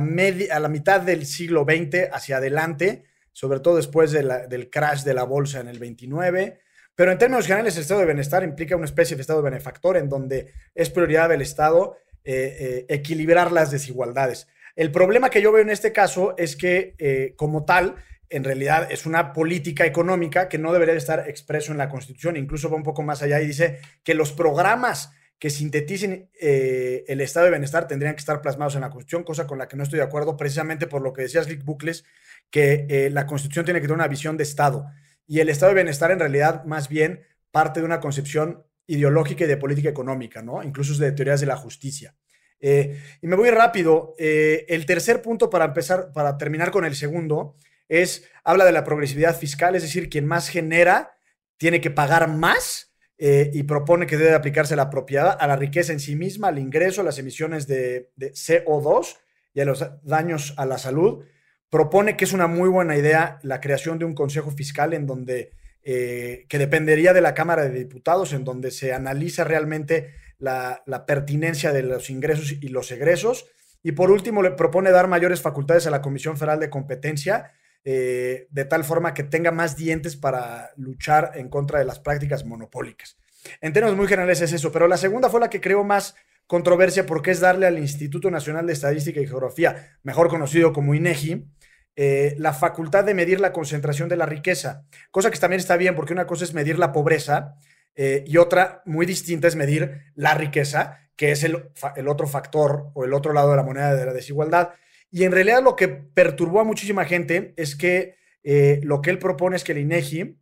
[0.00, 5.14] media, a la mitad del siglo XX hacia adelante, sobre todo después del crash de
[5.14, 6.58] la bolsa en el 29.
[6.96, 10.08] Pero en términos generales, el estado de bienestar implica una especie de estado benefactor en
[10.08, 14.48] donde es prioridad del Estado eh, eh, equilibrar las desigualdades.
[14.74, 17.94] El problema que yo veo en este caso es que, eh, como tal,
[18.30, 22.68] en realidad es una política económica que no debería estar expreso en la Constitución, incluso
[22.68, 27.44] va un poco más allá y dice que los programas que sinteticen eh, el estado
[27.44, 29.98] de bienestar tendrían que estar plasmados en la Constitución, cosa con la que no estoy
[29.98, 32.04] de acuerdo, precisamente por lo que decías, Lick Bucles,
[32.50, 34.86] que eh, la Constitución tiene que tener una visión de Estado.
[35.26, 37.20] Y el estado de bienestar, en realidad, más bien
[37.50, 40.62] parte de una concepción ideológica y de política económica, ¿no?
[40.62, 42.14] Incluso de teorías de la justicia.
[42.60, 44.14] Eh, y me voy rápido.
[44.18, 47.56] el tercer punto para empezar, para terminar con el segundo,
[47.88, 51.18] es, habla de la progresividad fiscal, es decir, quien más genera
[51.56, 52.85] tiene que pagar más
[53.18, 56.58] eh, y propone que debe aplicarse la propiedad a la riqueza en sí misma, al
[56.58, 59.16] ingreso, a las emisiones de, CO2
[59.54, 61.24] y a los daños a la salud.
[61.70, 65.52] Propone que es una muy buena idea la creación de un consejo fiscal en donde,
[65.82, 71.06] eh, que dependería de la Cámara de Diputados, en donde se analiza realmente la, la
[71.06, 73.46] pertinencia de los ingresos y los egresos.
[73.82, 77.52] Y por último, le propone dar mayores facultades a la Comisión Federal de Competencia
[77.88, 82.44] eh, de tal forma que tenga más dientes para luchar en contra de las prácticas
[82.44, 83.16] monopólicas.
[83.60, 86.16] En términos muy generales es eso, pero la segunda fue la que creó más
[86.48, 91.46] controversia porque es darle al Instituto Nacional de Estadística y Geografía, mejor conocido como INEGI,
[91.94, 95.94] eh, la facultad de medir la concentración de la riqueza, cosa que también está bien
[95.94, 97.54] porque una cosa es medir la pobreza
[97.94, 103.04] eh, y otra muy distinta es medir la riqueza, que es el otro factor o
[103.04, 104.70] el otro lado de la moneda de la desigualdad.
[105.16, 109.18] Y en realidad lo que perturbó a muchísima gente es que eh, lo que él
[109.18, 110.38] propone es que el INEGI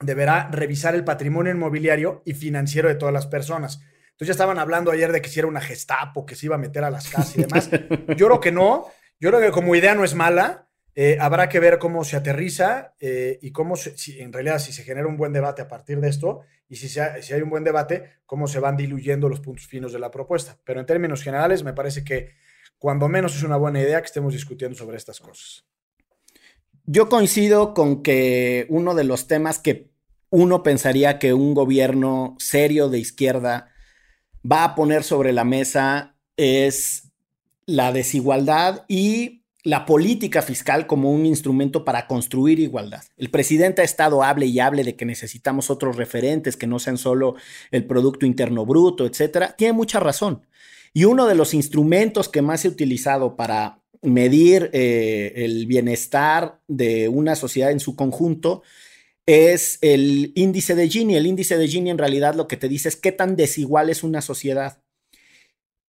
[0.00, 3.80] deberá revisar el patrimonio inmobiliario y financiero de todas las personas.
[4.10, 6.58] Entonces ya estaban hablando ayer de que si era una gestapo, que se iba a
[6.58, 7.70] meter a las casas y demás.
[8.16, 8.86] Yo creo que no.
[9.20, 10.68] Yo creo que como idea no es mala.
[10.96, 14.82] Eh, habrá que ver cómo se aterriza eh, y cómo, si, en realidad, si se
[14.82, 18.14] genera un buen debate a partir de esto y si, si hay un buen debate,
[18.26, 20.58] cómo se van diluyendo los puntos finos de la propuesta.
[20.64, 22.47] Pero en términos generales, me parece que
[22.78, 25.64] cuando menos es una buena idea que estemos discutiendo sobre estas cosas.
[26.84, 29.90] Yo coincido con que uno de los temas que
[30.30, 33.70] uno pensaría que un gobierno serio de izquierda
[34.50, 37.12] va a poner sobre la mesa es
[37.66, 43.02] la desigualdad y la política fiscal como un instrumento para construir igualdad.
[43.16, 46.96] El presidente ha estado hable y hable de que necesitamos otros referentes que no sean
[46.96, 47.34] solo
[47.70, 49.54] el Producto Interno Bruto, etcétera.
[49.58, 50.46] Tiene mucha razón.
[50.92, 57.08] Y uno de los instrumentos que más he utilizado para medir eh, el bienestar de
[57.08, 58.62] una sociedad en su conjunto
[59.26, 61.16] es el índice de Gini.
[61.16, 64.02] El índice de Gini en realidad lo que te dice es qué tan desigual es
[64.02, 64.82] una sociedad.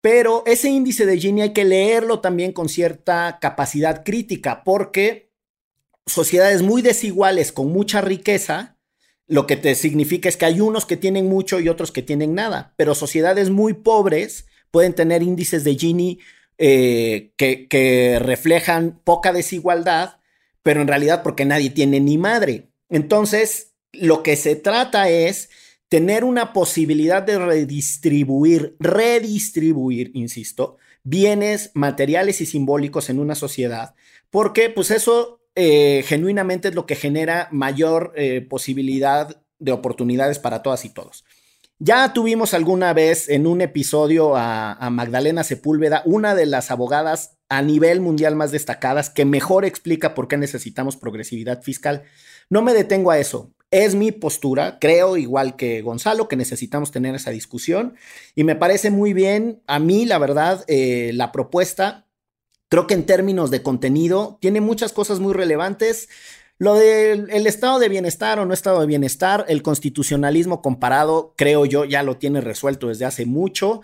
[0.01, 5.31] Pero ese índice de Gini hay que leerlo también con cierta capacidad crítica, porque
[6.05, 8.77] sociedades muy desiguales con mucha riqueza,
[9.27, 12.33] lo que te significa es que hay unos que tienen mucho y otros que tienen
[12.33, 16.19] nada, pero sociedades muy pobres pueden tener índices de Gini
[16.57, 20.19] eh, que, reflejan poca desigualdad,
[20.61, 22.69] pero en realidad porque nadie tiene ni madre.
[22.89, 25.49] Entonces, lo que se trata es
[25.87, 33.95] tener una posibilidad de redistribuir, redistribuir, insisto, bienes materiales y simbólicos en una sociedad,
[34.29, 40.61] porque pues eso eh, genuinamente es lo que genera mayor eh, posibilidad de oportunidades para
[40.61, 41.25] todas y todos.
[41.81, 47.61] Ya tuvimos alguna vez en un episodio a, Magdalena Sepúlveda, una de las abogadas a
[47.61, 52.03] nivel mundial más destacadas, que mejor explica por qué necesitamos progresividad fiscal.
[52.49, 53.53] No me detengo a eso.
[53.71, 57.95] Es mi postura, creo igual que Gonzalo, que necesitamos tener esa discusión
[58.35, 62.07] y me parece muy bien, a mí la verdad, eh, la propuesta,
[62.67, 66.09] creo que en términos de contenido, tiene muchas cosas muy relevantes.
[66.59, 71.85] Lo del estado de bienestar o no estado de bienestar, el constitucionalismo comparado, creo yo,
[71.85, 73.81] ya lo tiene resuelto desde hace mucho.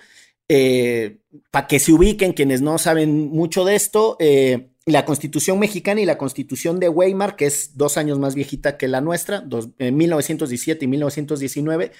[0.49, 1.19] Eh,
[1.51, 6.05] Para que se ubiquen quienes no saben mucho de esto, eh, la Constitución mexicana y
[6.05, 9.43] la Constitución de Weimar, que es dos años más viejita que la nuestra,
[9.79, 11.91] en 1917 y 1919,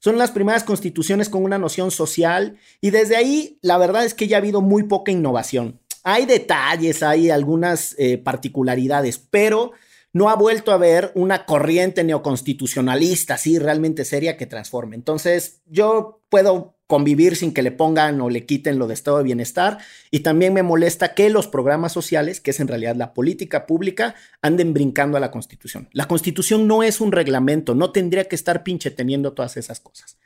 [0.00, 4.26] son las primeras constituciones con una noción social y desde ahí la verdad es que
[4.26, 5.78] ya ha habido muy poca innovación.
[6.02, 9.72] Hay detalles, hay algunas eh, particularidades, pero
[10.12, 14.96] no ha vuelto a haber una corriente neoconstitucionalista así realmente seria que transforme.
[14.96, 19.24] Entonces yo puedo convivir sin que le pongan o le quiten lo de estado de
[19.24, 19.78] bienestar.
[20.10, 24.14] Y también me molesta que los programas sociales, que es en realidad la política pública,
[24.42, 25.88] anden brincando a la constitución.
[25.92, 30.18] La constitución no es un reglamento, no tendría que estar pinche teniendo todas esas cosas.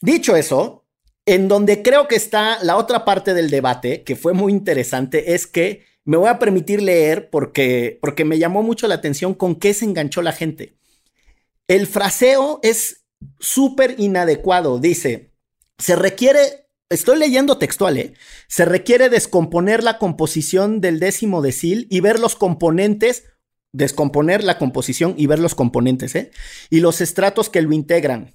[0.00, 0.84] Dicho eso,
[1.26, 5.46] en donde creo que está la otra parte del debate, que fue muy interesante, es
[5.46, 9.72] que me voy a permitir leer porque, porque me llamó mucho la atención con qué
[9.74, 10.76] se enganchó la gente.
[11.66, 13.04] El fraseo es
[13.38, 14.78] súper inadecuado.
[14.78, 15.32] Dice,
[15.78, 18.14] se requiere, estoy leyendo textual, ¿eh?
[18.48, 23.24] se requiere descomponer la composición del décimo decil y ver los componentes,
[23.72, 26.30] descomponer la composición y ver los componentes, ¿eh?
[26.68, 28.34] y los estratos que lo integran.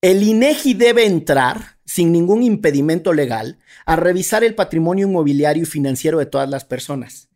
[0.00, 6.18] El INEGI debe entrar, sin ningún impedimento legal, a revisar el patrimonio inmobiliario y financiero
[6.18, 7.28] de todas las personas.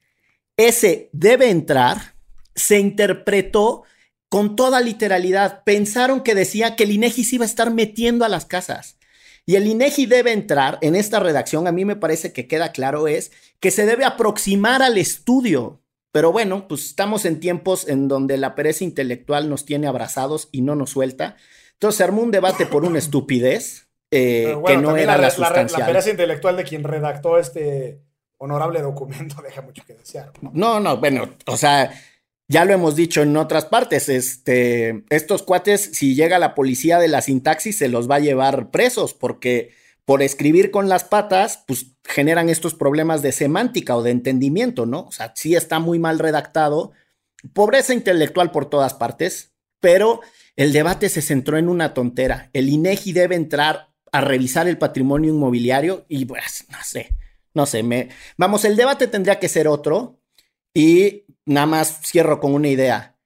[0.56, 2.14] Ese debe entrar
[2.54, 3.84] se interpretó
[4.28, 5.62] con toda literalidad.
[5.64, 8.98] Pensaron que decía que el INEGI se iba a estar metiendo a las casas.
[9.46, 13.08] Y el INEGI debe entrar en esta redacción, a mí me parece que queda claro,
[13.08, 15.82] es que se debe aproximar al estudio.
[16.12, 20.60] Pero bueno, pues estamos en tiempos en donde la pereza intelectual nos tiene abrazados y
[20.60, 21.36] no nos suelta.
[21.74, 25.80] Entonces se armó un debate por una estupidez eh, que no era la, la, sustancial.
[25.80, 28.00] La, pereza intelectual de quien redactó este
[28.38, 30.32] honorable documento deja mucho que desear.
[30.40, 30.50] ¿no?
[30.54, 31.92] no, no, bueno, o sea,
[32.48, 37.08] ya lo hemos dicho en otras partes, este, estos cuates, si llega la policía de
[37.08, 39.72] la sintaxis, se los va a llevar presos, porque
[40.06, 45.00] por escribir con las patas, pues generan estos problemas de semántica o de entendimiento, ¿no?
[45.00, 46.92] O sea, sí está muy mal redactado,
[47.52, 50.20] pobreza intelectual por todas partes, pero
[50.56, 52.48] el debate se centró en una tontera.
[52.54, 57.14] El INEGI debe entrar a revisar el patrimonio inmobiliario y pues, no sé,
[57.54, 60.20] no sé, me, vamos, el debate tendría que ser otro
[60.74, 63.16] y nada más cierro con una idea.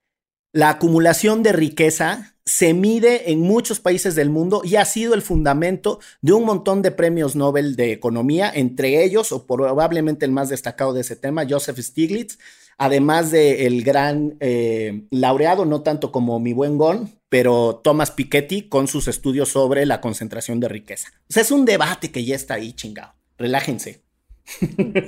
[0.53, 5.23] La acumulación de riqueza se mide en muchos países del mundo y ha sido el
[5.23, 10.49] fundamento de un montón de premios Nobel de Economía, entre ellos, o probablemente el más
[10.49, 12.39] destacado de ese tema, Joseph Stiglitz,
[12.79, 18.69] además del el gran eh, laureado, no tanto como mi buen Gon, pero Thomas Piketty
[18.69, 21.09] con sus estudios sobre la concentración de riqueza.
[21.31, 23.15] O sea, es un debate que ya está ahí, chingado.
[23.39, 24.05] Relájense.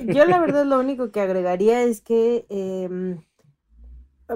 [0.06, 3.20] Yo la verdad lo único que agregaría es que em,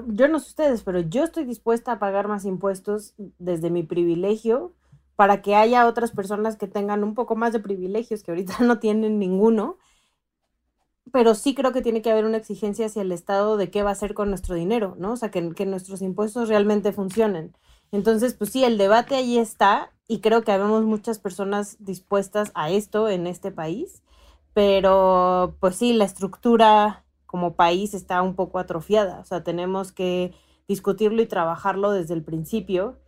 [0.05, 4.75] yo no sé ustedes, pero yo estoy dispuesta a pagar más impuestos desde mi privilegio
[5.15, 8.77] para que haya otras personas que tengan un poco más de privilegios que ahorita no
[8.77, 9.79] tienen ninguno.
[11.11, 13.89] Pero sí creo que tiene que haber una exigencia hacia el Estado de qué va
[13.89, 15.13] a hacer con nuestro dinero, ¿no?
[15.13, 17.55] O sea, que, que nuestros impuestos realmente funcionen.
[17.91, 22.69] Entonces, pues sí, el debate ahí está y creo que habemos muchas personas dispuestas a
[22.69, 24.01] esto en este país
[24.53, 30.33] pero pues sí, la estructura como país está un poco atrofiada, o sea, tenemos que
[30.67, 32.99] discutirlo y trabajarlo desde el principio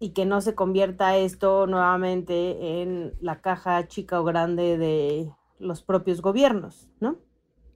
[0.00, 5.82] y que no se convierta esto nuevamente en la caja chica o grande de los
[5.82, 7.18] propios gobiernos, ¿no?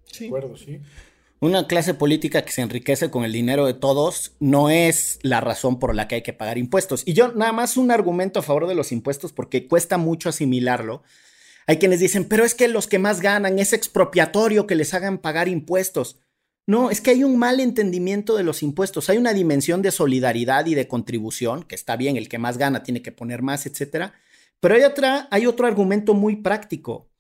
[0.04, 0.24] Sí.
[0.24, 0.80] De acuerdo, sí.
[1.42, 5.78] Una clase política que se enriquece con el dinero de todos no es la razón
[5.78, 7.02] por la que hay que pagar impuestos.
[7.04, 11.02] Y yo nada más un argumento a favor de los impuestos porque cuesta mucho asimilarlo
[11.66, 15.18] hay quienes dicen, pero es que los que más ganan es expropiatorio que les hagan
[15.18, 16.18] pagar impuestos.
[16.66, 19.10] No, es que hay un mal entendimiento de los impuestos.
[19.10, 22.82] Hay una dimensión de solidaridad y de contribución, que está bien, el que más gana
[22.82, 24.14] tiene que poner más, etcétera.
[24.60, 27.11] Pero hay, otra, hay otro argumento muy práctico.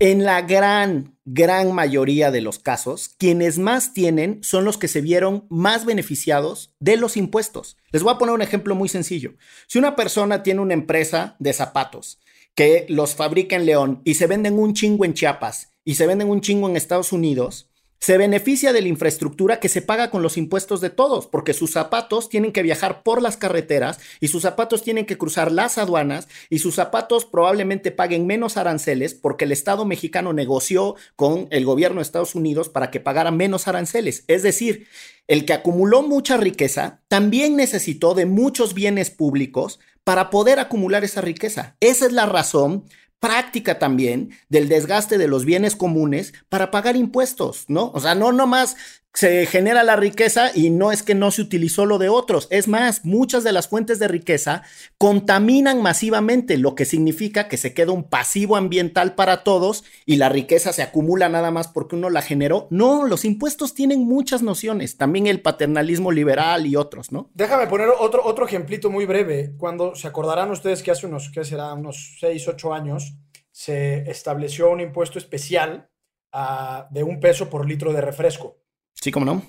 [0.00, 5.00] En la gran, gran mayoría de los casos, quienes más tienen son los que se
[5.00, 7.76] vieron más beneficiados de los impuestos.
[7.90, 9.34] Les voy a poner un ejemplo muy sencillo.
[9.66, 12.20] Si una persona tiene una empresa de zapatos
[12.54, 16.28] que los fabrica en León y se venden un chingo en Chiapas y se venden
[16.28, 17.67] un chingo en Estados Unidos,
[18.00, 21.72] se beneficia de la infraestructura que se paga con los impuestos de todos, porque sus
[21.72, 26.28] zapatos tienen que viajar por las carreteras y sus zapatos tienen que cruzar las aduanas
[26.48, 31.96] y sus zapatos probablemente paguen menos aranceles porque el Estado mexicano negoció con el gobierno
[31.96, 34.24] de Estados Unidos para que pagaran menos aranceles.
[34.28, 34.86] Es decir,
[35.26, 41.20] el que acumuló mucha riqueza también necesitó de muchos bienes públicos para poder acumular esa
[41.20, 41.76] riqueza.
[41.80, 42.84] Esa es la razón
[43.20, 47.90] práctica también del desgaste de los bienes comunes para pagar impuestos, ¿no?
[47.94, 48.76] O sea, no nomás
[49.14, 52.46] se genera la riqueza y no es que no se utilizó lo de otros.
[52.50, 54.62] Es más, muchas de las fuentes de riqueza
[54.96, 60.28] contaminan masivamente, lo que significa que se queda un pasivo ambiental para todos y la
[60.28, 62.68] riqueza se acumula nada más porque uno la generó.
[62.70, 67.30] No, los impuestos tienen muchas nociones, también el paternalismo liberal y otros, ¿no?
[67.34, 69.54] Déjame poner otro, otro ejemplito muy breve.
[69.56, 71.72] Cuando se acordarán ustedes que hace unos, ¿qué será?
[71.72, 73.14] Unos 6, 8 años
[73.50, 75.90] se estableció un impuesto especial
[76.32, 78.58] uh, de un peso por litro de refresco.
[79.00, 79.42] Sí, cómo no.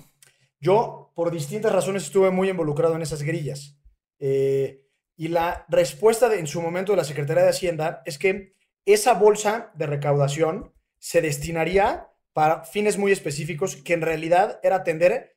[0.60, 3.76] Yo, por distintas razones, estuve muy involucrado en esas grillas.
[4.18, 4.86] Eh,
[5.16, 9.70] y la respuesta en su momento de la Secretaría de Hacienda es que esa bolsa
[9.74, 15.36] de recaudación se destinaría para fines muy específicos, que en realidad era atender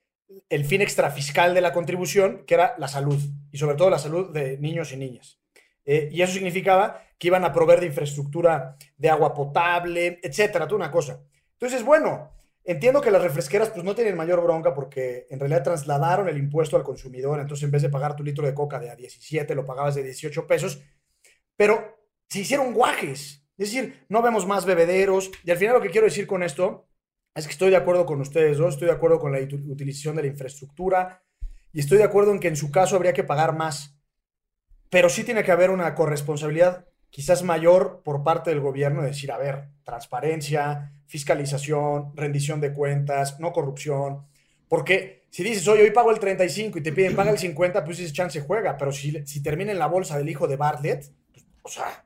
[0.49, 3.19] el fin extrafiscal de la contribución, que era la salud,
[3.51, 5.39] y sobre todo la salud de niños y niñas.
[5.85, 10.77] Eh, y eso significaba que iban a proveer de infraestructura de agua potable, etcétera, toda
[10.77, 11.21] una cosa.
[11.53, 12.32] Entonces, bueno,
[12.65, 16.77] Entiendo que las refresqueras pues no tienen mayor bronca porque en realidad trasladaron el impuesto
[16.77, 19.65] al consumidor, entonces en vez de pagar tu litro de coca de a 17 lo
[19.65, 20.81] pagabas de 18 pesos,
[21.57, 21.97] pero
[22.29, 25.29] se hicieron guajes, es decir, no vemos más bebederos.
[25.43, 26.87] Y al final lo que quiero decir con esto
[27.35, 30.23] es que estoy de acuerdo con ustedes dos, estoy de acuerdo con la utilización de
[30.23, 31.23] la infraestructura
[31.71, 33.99] y estoy de acuerdo en que en su caso habría que pagar más,
[34.89, 39.31] pero sí tiene que haber una corresponsabilidad quizás mayor por parte del gobierno de decir,
[39.31, 44.25] a ver, transparencia, fiscalización, rendición de cuentas, no corrupción.
[44.67, 47.99] Porque si dices, oye, hoy pago el 35 y te piden paga el 50, pues
[47.99, 48.75] ese chance juega.
[48.77, 52.03] Pero si, si termina en la bolsa del hijo de Bartlett, pues, o sea.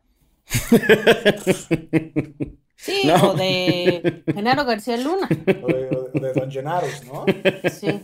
[2.76, 5.30] Sí, o de Genaro García Luna.
[5.64, 7.26] O de, Don Genaros, ¿no?
[7.72, 8.02] Sí.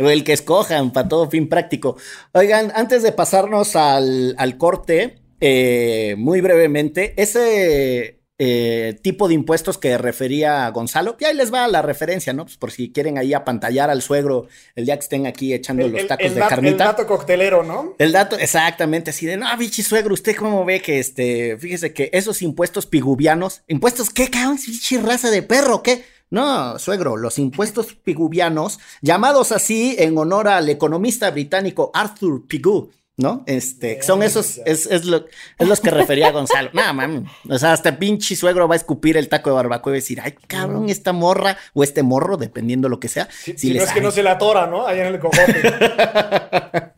[0.00, 1.96] O el que escojan para todo fin práctico.
[2.32, 9.78] Oigan, antes de pasarnos al, al corte, eh, muy brevemente, ese eh, tipo de impuestos
[9.78, 12.44] que refería Gonzalo, y ahí les va la referencia, ¿no?
[12.44, 16.08] Pues por si quieren ahí apantallar al suegro el día que estén aquí echando los
[16.08, 16.72] tacos de carnita.
[16.72, 17.94] El dato coctelero, ¿no?
[18.00, 22.10] El dato, exactamente, así de, no, bichi suegro, ¿usted cómo ve que este, fíjese que
[22.12, 24.58] esos impuestos pigubianos, impuestos, ¿qué cabrón?
[24.66, 26.04] Bichi raza de perro, ¿qué?
[26.28, 32.90] No, suegro, los impuestos pigubianos, llamados así en honor al economista británico Arthur Pigou,
[33.22, 33.44] ¿no?
[33.46, 35.24] Este, son esos, es, es, lo,
[35.58, 36.70] es los que refería Gonzalo.
[36.74, 37.24] Nada, mami.
[37.48, 40.34] O sea, hasta pinche suegro va a escupir el taco de barbacoa y decir, ay,
[40.46, 43.28] cabrón, esta morra o este morro, dependiendo lo que sea.
[43.30, 44.86] si, no es que no se la atora, ¿no?
[44.86, 45.62] Ahí en el cojote.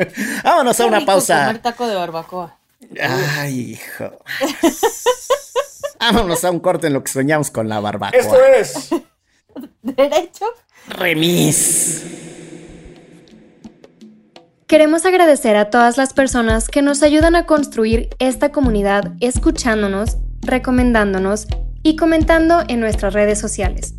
[0.45, 1.47] Vámonos a una pausa.
[1.47, 2.59] Comer taco de barbacoa.
[3.01, 4.19] Ay, hijo.
[6.01, 8.19] Vámonos a un corte en lo que soñamos con la barbacoa.
[8.19, 8.91] Esto es.
[9.83, 10.47] Derecho.
[10.89, 12.24] Remis.
[14.67, 21.47] Queremos agradecer a todas las personas que nos ayudan a construir esta comunidad escuchándonos, recomendándonos
[21.83, 23.95] y comentando en nuestras redes sociales.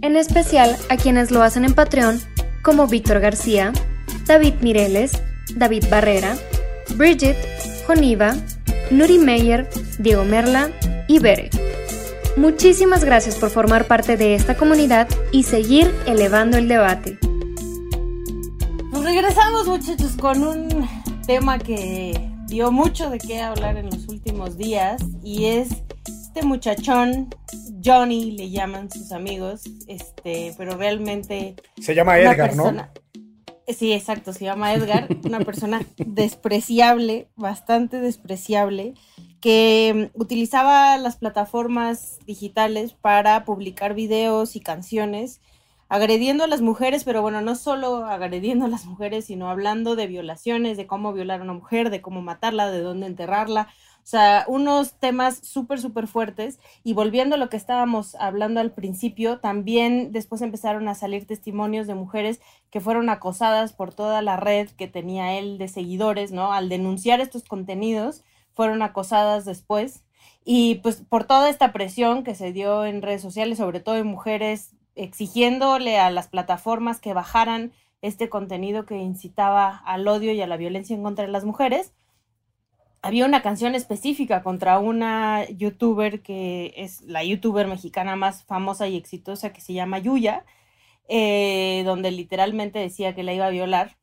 [0.00, 2.18] En especial a quienes lo hacen en Patreon,
[2.62, 3.74] como Víctor García,
[4.26, 5.20] David Mireles,
[5.54, 6.34] David Barrera,
[6.96, 7.36] Bridget,
[7.86, 8.34] Joniva,
[8.90, 9.68] Nuri Meyer,
[9.98, 10.70] Diego Merla
[11.08, 11.50] y Bere.
[12.38, 17.18] Muchísimas gracias por formar parte de esta comunidad y seguir elevando el debate
[19.04, 20.88] regresamos muchachos con un
[21.26, 25.68] tema que dio mucho de qué hablar en los últimos días y es
[26.06, 27.28] este muchachón,
[27.84, 31.54] Johnny le llaman sus amigos, este, pero realmente...
[31.78, 32.72] Se llama Edgar, ¿no?
[33.68, 38.94] Sí, exacto, se llama Edgar, una persona despreciable, bastante despreciable,
[39.42, 45.42] que utilizaba las plataformas digitales para publicar videos y canciones
[45.88, 50.06] agrediendo a las mujeres, pero bueno, no solo agrediendo a las mujeres, sino hablando de
[50.06, 53.68] violaciones, de cómo violar a una mujer, de cómo matarla, de dónde enterrarla.
[54.04, 56.58] O sea, unos temas súper, súper fuertes.
[56.82, 61.86] Y volviendo a lo que estábamos hablando al principio, también después empezaron a salir testimonios
[61.86, 66.52] de mujeres que fueron acosadas por toda la red que tenía él de seguidores, ¿no?
[66.52, 70.04] Al denunciar estos contenidos, fueron acosadas después.
[70.44, 74.06] Y pues por toda esta presión que se dio en redes sociales, sobre todo en
[74.06, 77.72] mujeres exigiéndole a las plataformas que bajaran
[78.02, 81.94] este contenido que incitaba al odio y a la violencia en contra de las mujeres.
[83.00, 88.96] Había una canción específica contra una youtuber que es la youtuber mexicana más famosa y
[88.96, 90.44] exitosa que se llama Yuya,
[91.08, 93.96] eh, donde literalmente decía que la iba a violar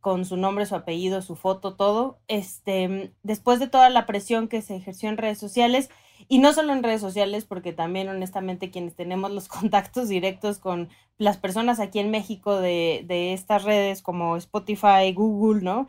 [0.00, 2.20] con su nombre, su apellido, su foto, todo.
[2.28, 5.90] Este, después de toda la presión que se ejerció en redes sociales,
[6.28, 10.88] Y no solo en redes sociales, porque también honestamente quienes tenemos los contactos directos con
[11.18, 15.86] las personas aquí en México de, de estas redes como Spotify, Google, ¿no?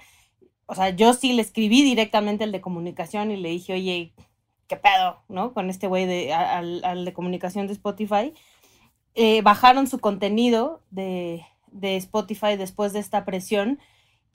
[0.67, 4.13] O sea, yo sí le escribí directamente al de comunicación y le dije, oye,
[4.67, 5.23] ¿qué pedo?
[5.29, 5.53] ¿No?
[5.53, 8.33] Con este güey de, al, al, de comunicación de Spotify.
[9.15, 13.79] Eh, bajaron su contenido de, de Spotify después de esta presión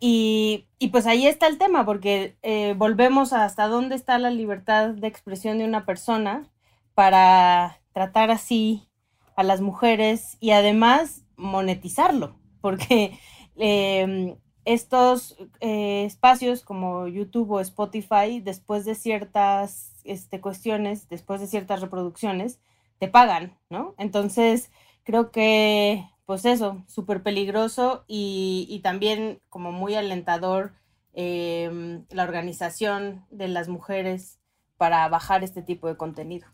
[0.04, 4.88] y, pues ahí está el tema, porque eh, volvemos a hasta dónde está la libertad
[4.88, 6.50] de expresión de una persona
[6.94, 8.88] para tratar así
[9.36, 13.16] a las mujeres y además monetizarlo, porque
[13.54, 14.34] em,
[14.64, 21.80] estos eh, espacios como YouTube o Spotify, después de ciertas este, cuestiones, después de ciertas
[21.80, 22.60] reproducciones,
[22.98, 23.94] te pagan, ¿no?
[23.98, 24.72] Entonces,
[25.04, 30.72] creo que pues eso, súper peligroso y, también como muy alentador
[31.12, 34.38] em, la organización de las mujeres
[34.78, 36.48] para bajar este tipo de contenido.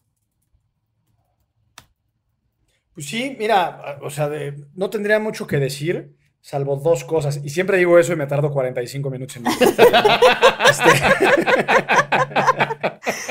[2.92, 4.28] Pues sí, mira, o sea,
[4.74, 7.40] no tendría mucho que decir, salvo dos cosas.
[7.44, 9.62] Y siempre digo eso y me tardo 45 minutos en este...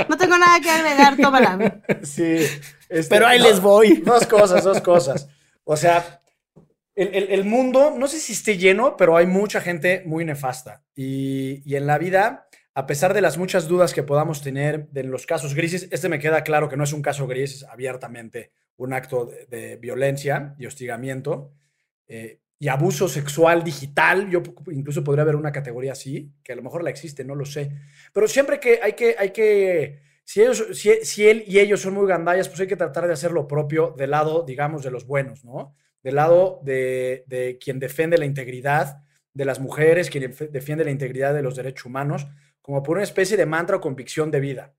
[0.07, 1.81] No tengo nada que agregar, tómala.
[2.03, 2.37] Sí.
[2.87, 3.97] Este, Pero ahí les voy.
[3.97, 5.27] Dos cosas, dos cosas.
[5.65, 6.21] O sea,
[6.97, 10.83] el, mundo, no sé si esté lleno, pero hay mucha gente muy nefasta.
[10.95, 15.27] Y, en la vida, a pesar de las muchas dudas que podamos tener de los
[15.27, 18.93] casos grises, este me queda claro que no es un caso gris, es abiertamente un
[18.93, 21.51] acto de, violencia y hostigamiento
[22.07, 24.31] eh, y abuso sexual digital.
[24.31, 24.41] Yo
[24.71, 27.71] incluso podría haber una categoría así, que a lo mejor la existe, no lo sé.
[28.11, 31.93] Pero siempre que hay que, hay que si, ellos, si, si él y ellos son
[31.93, 35.05] muy gandallas, pues hay que tratar de hacer lo propio del lado, digamos, de los
[35.05, 35.75] buenos, ¿no?
[36.03, 41.41] Del lado de, quien defiende la integridad de las mujeres, quien defiende la integridad de
[41.41, 42.27] los derechos humanos,
[42.61, 44.73] como por una especie de mantra o convicción de vida.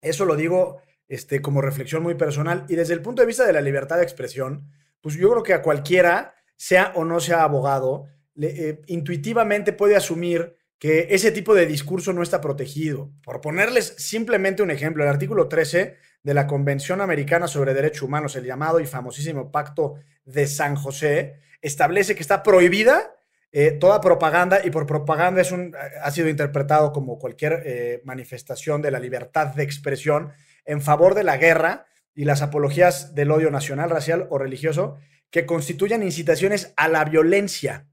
[0.00, 3.52] Eso lo digo este, como reflexión muy personal y desde el punto de vista de
[3.52, 8.06] la libertad de expresión, pues yo creo que a cualquiera, sea o no sea abogado,
[8.40, 13.10] eh, intuitivamente puede asumir que ese tipo de discurso no está protegido.
[13.22, 18.36] Por ponerles simplemente un ejemplo, el artículo 13 de la Convención Americana sobre Derechos Humanos,
[18.36, 23.14] el llamado y famosísimo Pacto de San José, establece que está prohibida
[23.50, 28.82] eh, toda propaganda y por propaganda es un, ha sido interpretado como cualquier eh, manifestación
[28.82, 30.32] de la libertad de expresión
[30.66, 34.98] en favor de la guerra y las apologías del odio nacional, racial o religioso
[35.30, 37.86] que constituyan incitaciones a la violencia,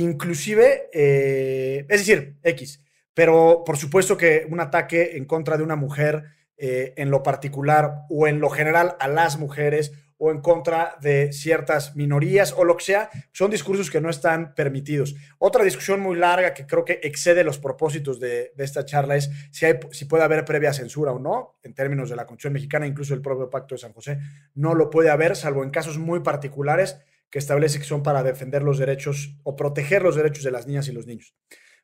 [0.00, 2.82] inclusive, eh, es decir, X,
[3.14, 6.24] pero por supuesto que un ataque en contra de una mujer
[6.58, 11.94] en lo particular o en lo general a las mujeres o en contra de ciertas
[11.94, 15.14] minorías o lo que sea, son discursos que no están permitidos.
[15.38, 19.66] Otra discusión muy larga que creo que excede los propósitos de, esta charla es si,
[19.90, 23.20] si puede haber previa censura o no, en términos de la Constitución mexicana, incluso el
[23.20, 24.18] propio Pacto de San José,
[24.54, 26.96] no lo puede haber, salvo en casos muy particulares
[27.30, 30.88] que establece que son para defender los derechos o proteger los derechos de las niñas
[30.88, 31.34] y los niños.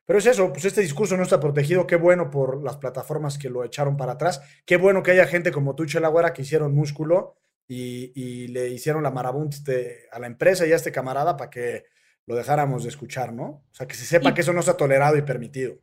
[0.05, 1.87] Pero es eso, pues este discurso no está protegido.
[1.87, 4.41] Qué bueno por las plataformas que lo echaron para atrás.
[4.65, 7.35] Qué bueno que haya gente como tú, Chela que hicieron músculo
[7.67, 11.85] y, le hicieron la marabunta este, a la empresa y a este camarada para que
[12.25, 13.43] lo dejáramos de escuchar, ¿no?
[13.43, 15.75] O sea, que se sepa que eso no está tolerado y permitido.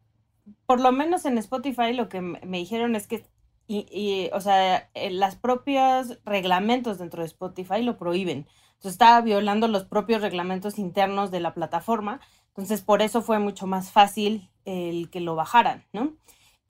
[0.67, 3.25] Por lo menos en Spotify lo que me dijeron es que,
[3.67, 8.47] y, o sea, eh, las propios reglamentos dentro de Spotify lo prohíben.
[8.81, 12.21] Entonces estaba violando los propios reglamentos internos de la plataforma.
[12.49, 16.15] Entonces por eso fue mucho más fácil el que lo bajaran, ¿no?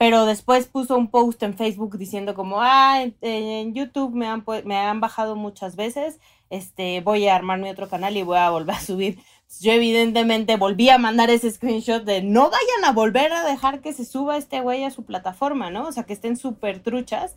[0.01, 4.75] pero después puso un post en Facebook diciendo como, ah, en, YouTube me han, me
[4.75, 8.77] han bajado muchas veces, este, voy a armar mi otro canal y voy a volver
[8.77, 9.19] a subir.
[9.59, 13.93] Yo evidentemente volví a mandar ese screenshot de no vayan a volver a dejar que
[13.93, 15.87] se suba este güey a su plataforma, ¿no?
[15.87, 17.35] O sea, que estén súper truchas.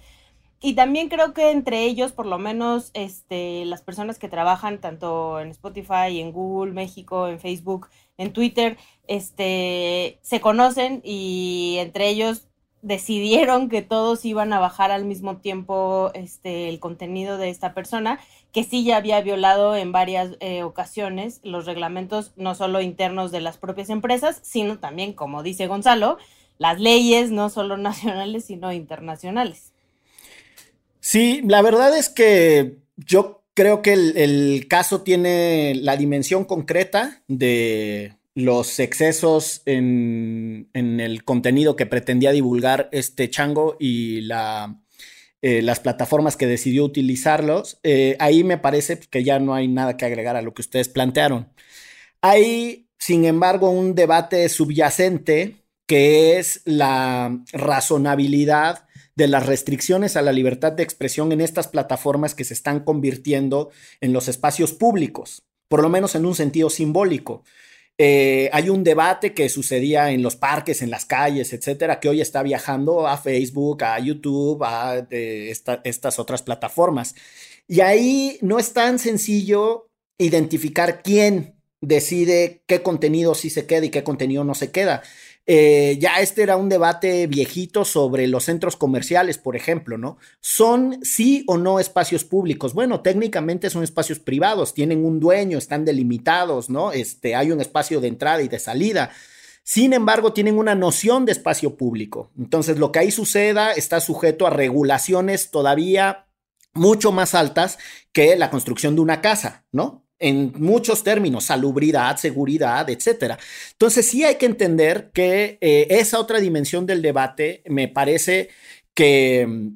[0.61, 5.41] Y también creo que entre ellos, por lo menos, este, las personas que trabajan tanto
[5.41, 12.49] en Spotify, en Google, México, en Facebook, en Twitter, este, se conocen y entre ellos
[12.85, 18.21] decidieron que todos iban a bajar al mismo tiempo este, el contenido de esta persona,
[18.53, 23.41] que sí ya había violado en varias eh, ocasiones los reglamentos no solo internos de
[23.41, 26.19] las propias empresas, sino también, como dice Gonzalo,
[26.59, 29.74] las leyes no solo nacionales, sino internacionales.
[31.05, 38.15] Sí, la verdad es que yo creo que el caso tiene la dimensión concreta de
[38.35, 44.27] los excesos en, el contenido que pretendía divulgar este chango y
[45.43, 49.99] eh, las plataformas que decidió utilizarlos, eh, ahí me parece que ya no hay nada
[49.99, 51.53] que agregar a lo que ustedes plantearon.
[52.23, 58.84] Hay, sin embargo, un debate subyacente que es la razonabilidad
[59.17, 63.71] de las restricciones a la libertad de expresión en estas plataformas que se están convirtiendo
[64.01, 67.45] en los espacios públicos, por lo menos en un sentido simbólico.
[67.97, 72.21] Eh, hay un debate que sucedía en los parques, en las calles, etcétera, que hoy
[72.21, 77.15] está viajando a Facebook, a YouTube, a estas otras plataformas.
[77.69, 79.89] Y ahí no es tan sencillo
[80.19, 85.03] identificar quién decide qué contenido sí se queda y qué contenido no se queda.
[85.47, 90.17] Eh, ya este era un debate viejito sobre los centros comerciales, por ejemplo, ¿no?
[90.41, 92.73] ¿Son sí o no espacios públicos?
[92.73, 96.93] Bueno, técnicamente son espacios privados, tienen un dueño, están delimitados, ¿no?
[96.93, 99.11] Este, hay un espacio de entrada y de salida.
[99.63, 102.31] Sin embargo, tienen una noción de espacio público.
[102.39, 106.27] Entonces, lo que ahí suceda está sujeto a regulaciones todavía
[106.75, 107.79] mucho más altas
[108.13, 110.04] que la construcción de una casa, ¿no?
[110.19, 113.39] En muchos términos, salubridad, seguridad, etcétera.
[113.73, 118.49] Entonces sí hay que entender que eh, esa otra dimensión del debate me parece
[118.95, 119.71] que,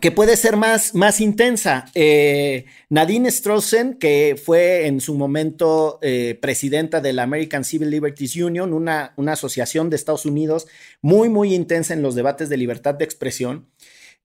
[0.00, 1.86] que puede ser más, más intensa.
[1.94, 8.36] Eh, Nadine Strossen, que fue en su momento eh, presidenta de la American Civil Liberties
[8.36, 10.66] Union, una, una asociación de Estados Unidos
[11.00, 13.70] muy, muy intensa en los debates de libertad de expresión,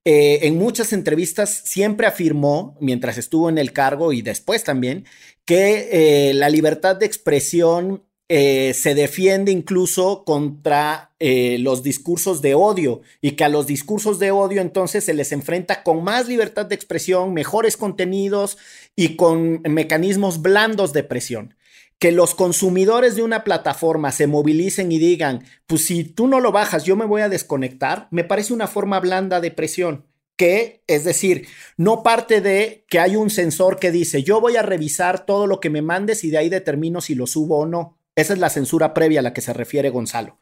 [0.06, 5.06] en muchas entrevistas siempre afirmó, mientras estuvo en el cargo y después también,
[5.46, 12.56] que eh, la libertad de expresión eh, se defiende incluso contra eh, los discursos de
[12.56, 16.66] odio y que a los discursos de odio entonces se les enfrenta con más libertad
[16.66, 18.58] de expresión, mejores contenidos
[18.96, 21.56] y con mecanismos blandos de presión.
[22.00, 26.52] Que los consumidores de una plataforma se movilicen y digan, pues si tú no lo
[26.52, 31.04] bajas, yo me voy a desconectar, me parece una forma blanda de presión que, es
[31.04, 35.48] decir, no parte de que hay un sensor que dice, yo voy a revisar todo
[35.48, 38.00] lo que me mandes y de ahí determino si lo subo o no.
[38.16, 40.40] Esa es la censura previa a la que se refiere Gonzalo.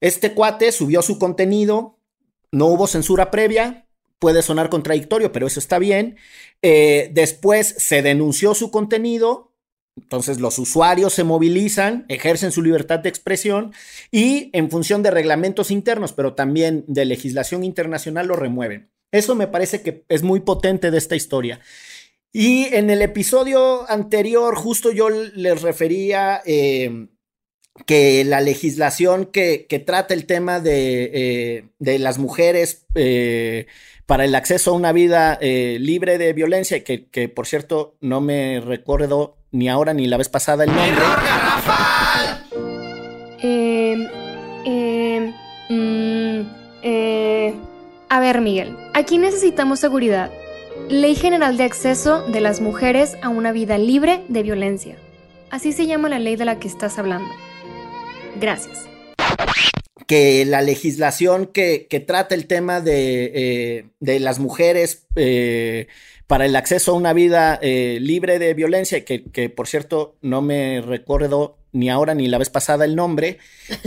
[0.00, 1.98] Este cuate subió su contenido,
[2.50, 3.86] no hubo censura previa,
[4.18, 6.16] puede sonar contradictorio, pero eso está bien.
[6.62, 9.52] Eh, después se denunció su contenido,
[9.96, 13.72] entonces los usuarios se movilizan, ejercen su libertad de expresión
[14.10, 18.90] y en función de reglamentos internos, pero también de legislación internacional, lo remueven.
[19.12, 21.60] Eso me parece que es muy potente de esta historia.
[22.32, 27.08] Y en el episodio anterior, justo yo les refería eh,
[27.84, 33.66] que la legislación que, trata el tema de, eh, las mujeres eh,
[34.06, 38.60] para el acceso a una vida libre de violencia, que, que, por cierto no me
[38.60, 41.04] recuerdo ni ahora ni la vez pasada el nombre.
[43.42, 44.08] Em,
[44.64, 45.34] em,
[45.68, 46.46] mm,
[48.08, 50.30] a ver, Miguel, aquí necesitamos seguridad.
[50.88, 54.96] Ley General de Acceso de las Mujeres a una Vida Libre de Violencia.
[55.50, 57.28] Así se llama la ley de la que estás hablando.
[58.40, 58.86] Gracias.
[60.06, 65.88] Que la legislación que, trata el tema de, eh, las mujeres eh,
[66.26, 70.42] para el acceso a una vida eh, libre de violencia, que, que por cierto no
[70.42, 73.38] me recuerdo ni ahora ni la vez pasada el nombre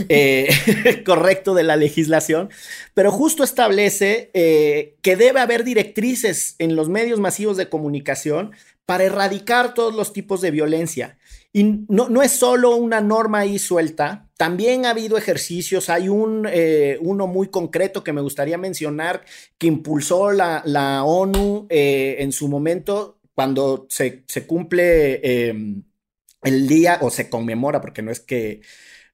[0.08, 0.48] eh,
[1.06, 2.50] correcto de la legislación,
[2.94, 8.52] pero justo establece eh, que debe haber directrices en los medios masivos de comunicación
[8.84, 11.18] para erradicar todos los tipos de violencia.
[11.52, 16.46] Y no, no es solo una norma ahí suelta, también ha habido ejercicios, hay un,
[16.52, 19.24] eh, uno muy concreto que me gustaría mencionar
[19.56, 25.82] que impulsó la, la ONU en su momento cuando se, se cumple em,
[26.42, 28.62] el día o se conmemora, porque no es que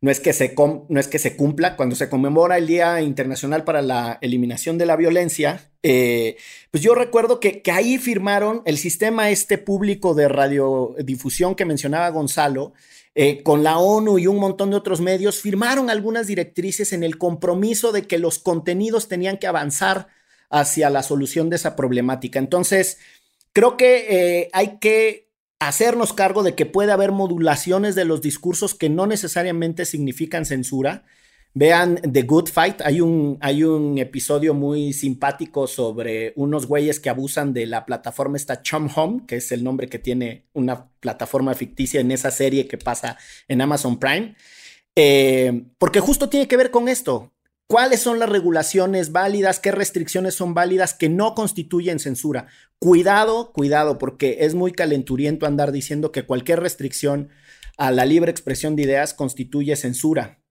[0.00, 3.62] no es que se no es que se cumpla, cuando se conmemora el Día Internacional
[3.62, 6.36] para la Eliminación de la Violencia, eh,
[6.72, 12.08] pues yo recuerdo que, que, ahí firmaron el sistema este público de radiodifusión que mencionaba
[12.10, 12.72] Gonzalo,
[13.14, 17.18] eh, con la ONU y un montón de otros medios, firmaron algunas directrices en el
[17.18, 20.08] compromiso de que los contenidos tenían que avanzar
[20.48, 22.38] hacia la solución de esa problemática.
[22.38, 22.98] Entonces,
[23.52, 25.31] creo que eh, hay que
[25.68, 31.04] hacernos cargo de que puede haber modulaciones de los discursos que no necesariamente significan censura.
[31.54, 37.10] Vean The Good Fight, hay un, hay un episodio muy simpático sobre unos güeyes que
[37.10, 41.54] abusan de la plataforma esta Chum Home, que es el nombre que tiene una plataforma
[41.54, 44.34] ficticia en esa serie que pasa en Amazon Prime.
[44.96, 47.32] Eh, porque justo tiene que ver con esto
[47.66, 52.46] cuáles son las regulaciones válidas, qué restricciones son válidas que no constituyen censura.
[52.78, 57.30] Cuidado, cuidado, porque es muy calenturiento andar diciendo que cualquier restricción
[57.78, 60.42] a la libre expresión de ideas constituye censura.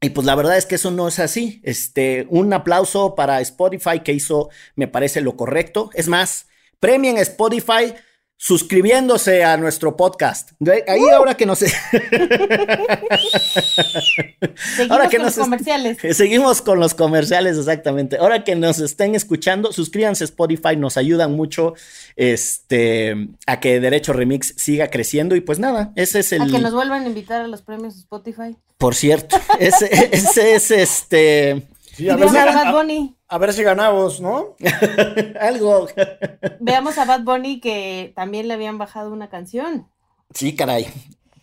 [0.00, 1.60] Y pues la verdad es que eso no es así.
[1.62, 5.90] Este, un aplauso para Spotify que hizo, me parece lo correcto.
[5.94, 6.48] Es más,
[6.80, 7.94] premien Spotify
[8.42, 10.50] suscribiéndose a nuestro podcast.
[10.88, 11.60] Ahí ahora que nos...
[14.74, 15.98] Seguimos ahora que con nos los comerciales.
[16.16, 18.16] Seguimos con los comerciales, exactamente.
[18.16, 21.74] Ahora que nos estén escuchando, suscríbanse a Spotify, nos ayudan mucho
[22.16, 25.36] este, a que Derecho Remix siga creciendo.
[25.36, 26.42] Y pues nada, ese es el.
[26.42, 28.56] A que nos vuelvan a invitar a los premios Spotify.
[28.76, 31.68] Por cierto, ese, ese es este.
[31.94, 33.16] Sí, a, ver si, veamos a Bad a- Bunny.
[33.28, 34.56] a ver si ganamos, ¿no?
[35.40, 35.88] Algo.
[36.60, 39.88] Veamos a Bad Bunny que también le habían bajado una canción.
[40.34, 40.86] Sí, caray.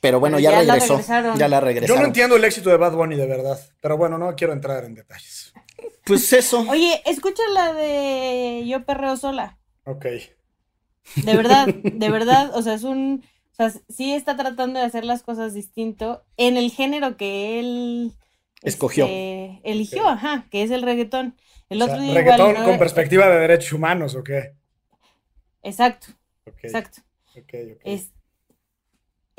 [0.02, 0.94] Pero bueno, Pero ya, ya la regresó.
[0.94, 1.38] regresaron.
[1.38, 2.02] Ya la Yo regresaron.
[2.02, 4.96] no entiendo el éxito de Bad Bunny de verdad, pero bueno, no quiero entrar en
[4.96, 5.54] detalles.
[6.06, 6.66] Pues eso.
[6.70, 9.58] Oye, escucha la de Yo Perreo Sola.
[9.86, 10.06] Ok.
[11.16, 15.04] De verdad, de verdad, o sea, es un, o sea, sí está tratando de hacer
[15.06, 18.14] las cosas distinto en el género que él
[18.62, 19.06] Escogió.
[19.06, 21.36] este, eligió, ajá, que es el reggaetón.
[21.70, 22.70] El O sea, otro día reggaetón igual, ¿no?
[22.70, 24.54] con perspectiva de derechos humanos, ¿o qué?
[25.62, 26.08] Exacto,
[26.46, 27.02] exacto.
[27.36, 27.82] ok, ok.
[27.84, 28.12] Es,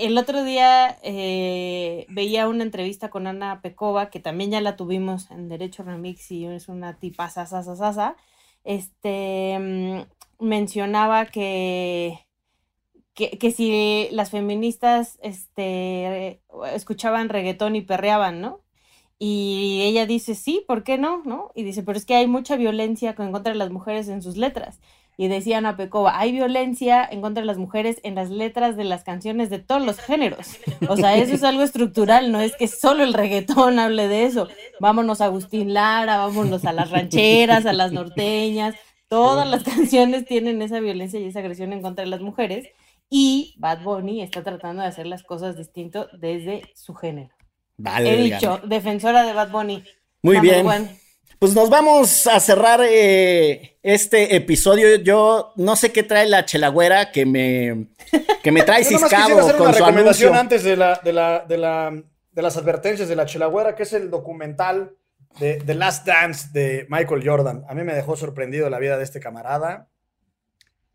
[0.01, 5.31] el otro día eh, veía una entrevista con Ana Pecova, que también ya la tuvimos
[5.31, 8.17] en Derecho Remix y es una tipa sasa,
[8.65, 10.01] Este mm,
[10.39, 12.27] mencionaba que,
[13.13, 16.41] que, que si las feministas este,
[16.73, 18.61] escuchaban reggaetón y perreaban, ¿no?
[19.23, 21.23] Y ella dice, sí, ¿por qué no?
[21.27, 21.53] ¿no?
[21.55, 24.39] Y dice, pero es que hay mucha violencia en contra de las mujeres en sus
[24.39, 24.81] letras.
[25.19, 28.85] Y decía Ana Pecova, hay violencia en contra de las mujeres en las letras de
[28.85, 30.57] las canciones de todos los géneros.
[30.89, 34.49] O sea, eso es algo estructural, no es que solo el reggaetón hable de eso.
[34.81, 38.75] Vámonos a Agustín Lara, vámonos a las rancheras, a las norteñas.
[39.09, 42.69] Todas las canciones tienen esa violencia y esa agresión en contra de las mujeres.
[43.11, 47.35] Y Bad Bunny está tratando de hacer las cosas distinto desde su género.
[47.83, 49.85] Vale, He dicho, defensora de Bad Bunny.
[50.23, 50.67] Muy Number bien.
[50.67, 51.01] one.
[51.39, 54.97] Pues nos vamos a cerrar eh, este episodio.
[54.97, 57.87] Yo no sé qué trae la chelagüera que me,
[58.43, 60.41] que me trae ciscado hacer con una su recomendación anuncio.
[60.41, 62.03] antes de, la, de, la, de, la,
[62.33, 64.97] de las advertencias de la Chelagüera, que es el documental
[65.39, 67.65] de The Last Dance de Michael Jordan.
[67.69, 69.89] A mí me dejó sorprendido la vida de este camarada.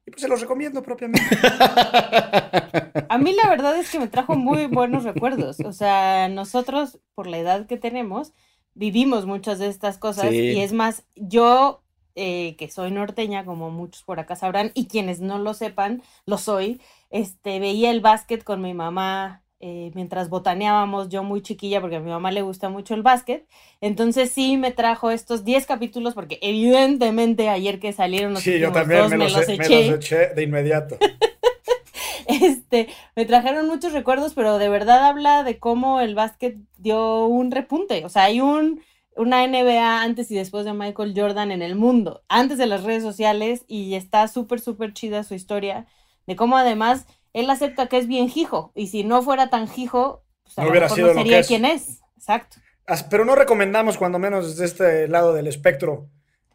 [0.05, 1.23] Y pues se los recomiendo propiamente.
[3.09, 5.59] A mí la verdad es que me trajo muy buenos recuerdos.
[5.61, 8.33] O sea, nosotros, por la edad que tenemos,
[8.73, 10.29] vivimos muchas de estas cosas.
[10.29, 10.37] Sí.
[10.37, 11.83] Y es más, yo,
[12.15, 16.37] eh, que soy norteña, como muchos por acá sabrán, y quienes no lo sepan, lo
[16.37, 19.44] soy, este, veía el básquet con mi mamá.
[19.67, 23.47] Eh, mientras botaneábamos, yo muy chiquilla, porque a mi mamá le gusta mucho el básquet,
[23.81, 28.71] entonces sí me trajo estos 10 capítulos, porque evidentemente ayer que salieron los Sí, yo
[28.71, 29.87] también dos, me los, los e- me eché.
[29.87, 30.97] los eché de inmediato.
[32.27, 37.51] Este, me trajeron muchos recuerdos, pero de verdad habla de cómo el básquet dio un
[37.51, 38.03] repunte.
[38.05, 38.81] O sea, hay un,
[39.15, 43.03] una NBA antes y después de Michael Jordan en el mundo, antes de las redes
[43.03, 45.85] sociales, y está súper, súper chida su historia,
[46.27, 47.05] de cómo además
[47.39, 50.65] él acepta que es bien hijo, y si no fuera tan hijo, pues a No
[50.65, 51.47] lo hubiera sido no lo sería que es.
[51.47, 51.99] quien es.
[52.17, 52.57] Exacto.
[52.87, 56.09] As- Pero no recomendamos, cuando menos desde este lado del espectro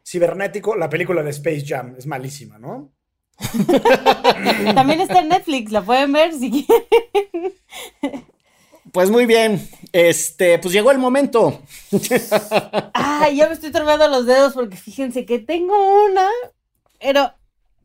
[0.06, 1.94] cibernético, la película de Space Jam.
[1.98, 2.90] Es malísima, ¿no?
[4.74, 7.52] También está en Netflix, la pueden ver si quieren.
[8.92, 9.66] Pues muy bien.
[9.92, 11.62] Este, pues llegó el momento.
[12.92, 15.74] Ay, ya me estoy tronando los dedos porque fíjense que tengo
[16.06, 16.26] una,
[17.00, 17.32] pero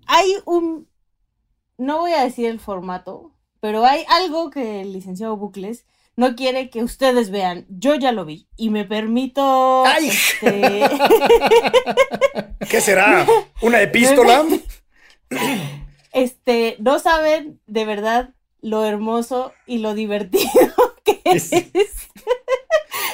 [0.07, 0.87] hay un,
[1.77, 6.69] no voy a decir el formato, pero hay algo que el licenciado Bucles no quiere
[6.69, 7.65] que ustedes vean.
[7.69, 10.09] Yo ya lo vi y me permito, ¡Ay!
[10.09, 10.81] este,
[12.69, 13.25] ¿Qué será?
[13.61, 14.45] ¿Una epístola?
[16.13, 20.73] este, no saben de verdad lo hermoso y lo divertido
[21.03, 21.51] que es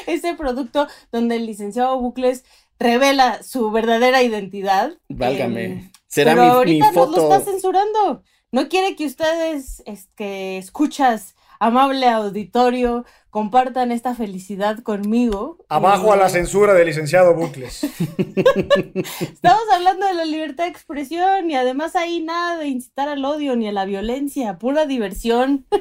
[0.07, 2.45] ese producto donde el licenciado Bucles
[2.79, 4.97] revela su verdadera identidad.
[5.09, 5.91] Válgame.
[6.07, 8.23] Será pero mi, mi ahorita nos lo está censurando.
[8.51, 15.57] No quiere que ustedes, es, que escuchas, amable auditorio, compartan esta felicidad conmigo.
[15.69, 17.83] Abajo a la Eh, censura del licenciado Bucles.
[19.21, 23.55] Estamos hablando de la libertad de expresión y además ahí nada de incitar al odio
[23.55, 25.65] ni a la violencia, pura diversión.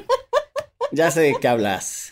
[0.93, 2.10] Ya sé de qué hablas.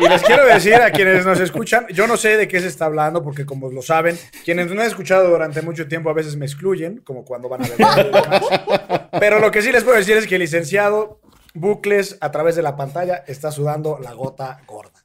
[0.00, 2.86] Y les quiero decir a quienes nos escuchan, yo no sé de qué se está
[2.86, 6.46] hablando, porque como lo saben, quienes no han escuchado durante mucho tiempo a veces me
[6.46, 9.08] excluyen, como cuando van a ver.
[9.20, 11.20] Pero lo que sí les puedo decir es que el licenciado
[11.54, 15.04] Bucles, a través de la pantalla, está sudando la gota gorda.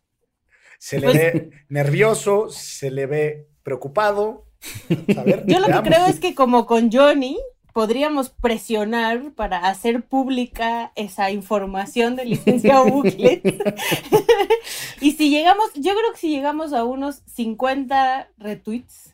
[0.80, 4.46] Se le Pues- ve nervioso, se le ve preocupado.
[4.90, 7.38] Ver, Yo lo que creo es que como con Johnny
[7.74, 13.42] podríamos presionar para hacer pública esa información del licenciado Bucles.
[15.02, 19.14] y si llegamos, yo creo que si llegamos a unos 50 retweets,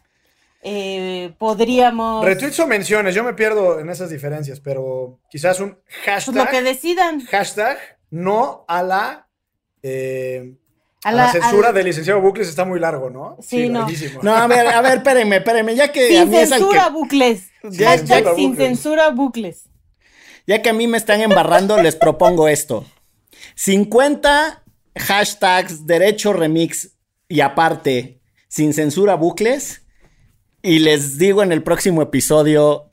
[0.62, 2.26] eh, podríamos...
[2.26, 6.40] Retweets o menciones, yo me pierdo en esas diferencias, pero quizás un Pues lo que
[6.40, 7.26] hashtag, decidan.
[7.26, 7.78] hashtag
[8.10, 9.28] no a la,
[9.84, 10.56] eh,
[11.06, 13.38] A a la- la censura al- del licenciado Bucles está muy largo, ¿no?
[13.42, 13.82] Sí, no.
[13.82, 14.22] larguísimo.
[14.24, 16.86] No, a ver, a ver, espérenme, espérenme, ya que a Sin mí es al censura,
[16.86, 17.44] que, bucles.
[17.64, 18.68] Ya- Hashtag ya- sin bucles.
[18.70, 19.64] censura, bucles.
[20.48, 22.86] ya que a mí me están embarrando, les propongo esto.
[23.56, 24.64] 50
[24.98, 26.92] hashtags derecho remix
[27.28, 29.84] y aparte, sin censura bucles.
[30.64, 32.90] Y les digo en el próximo episodio,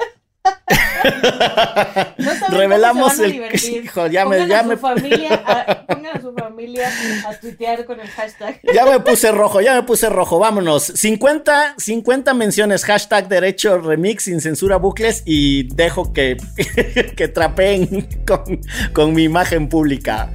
[2.18, 3.84] No Revelamos cómo se van a el- divertir.
[3.84, 6.90] Hijo, ya me- ya a su me- familia a, pongan a su familia
[7.28, 8.60] a tuitear con el hashtag.
[8.72, 10.84] ya me puse rojo, ya me puse rojo, vámonos.
[10.84, 16.36] 50, 50 menciones, hashtag derecho remix sin censura bucles y dejo que,
[17.16, 18.60] que trapeen con,
[18.92, 20.30] con mi imagen pública.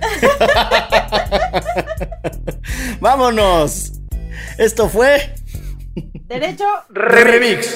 [2.99, 3.93] vámonos.
[4.57, 5.33] Esto fue...
[6.27, 7.75] Derecho, Remix.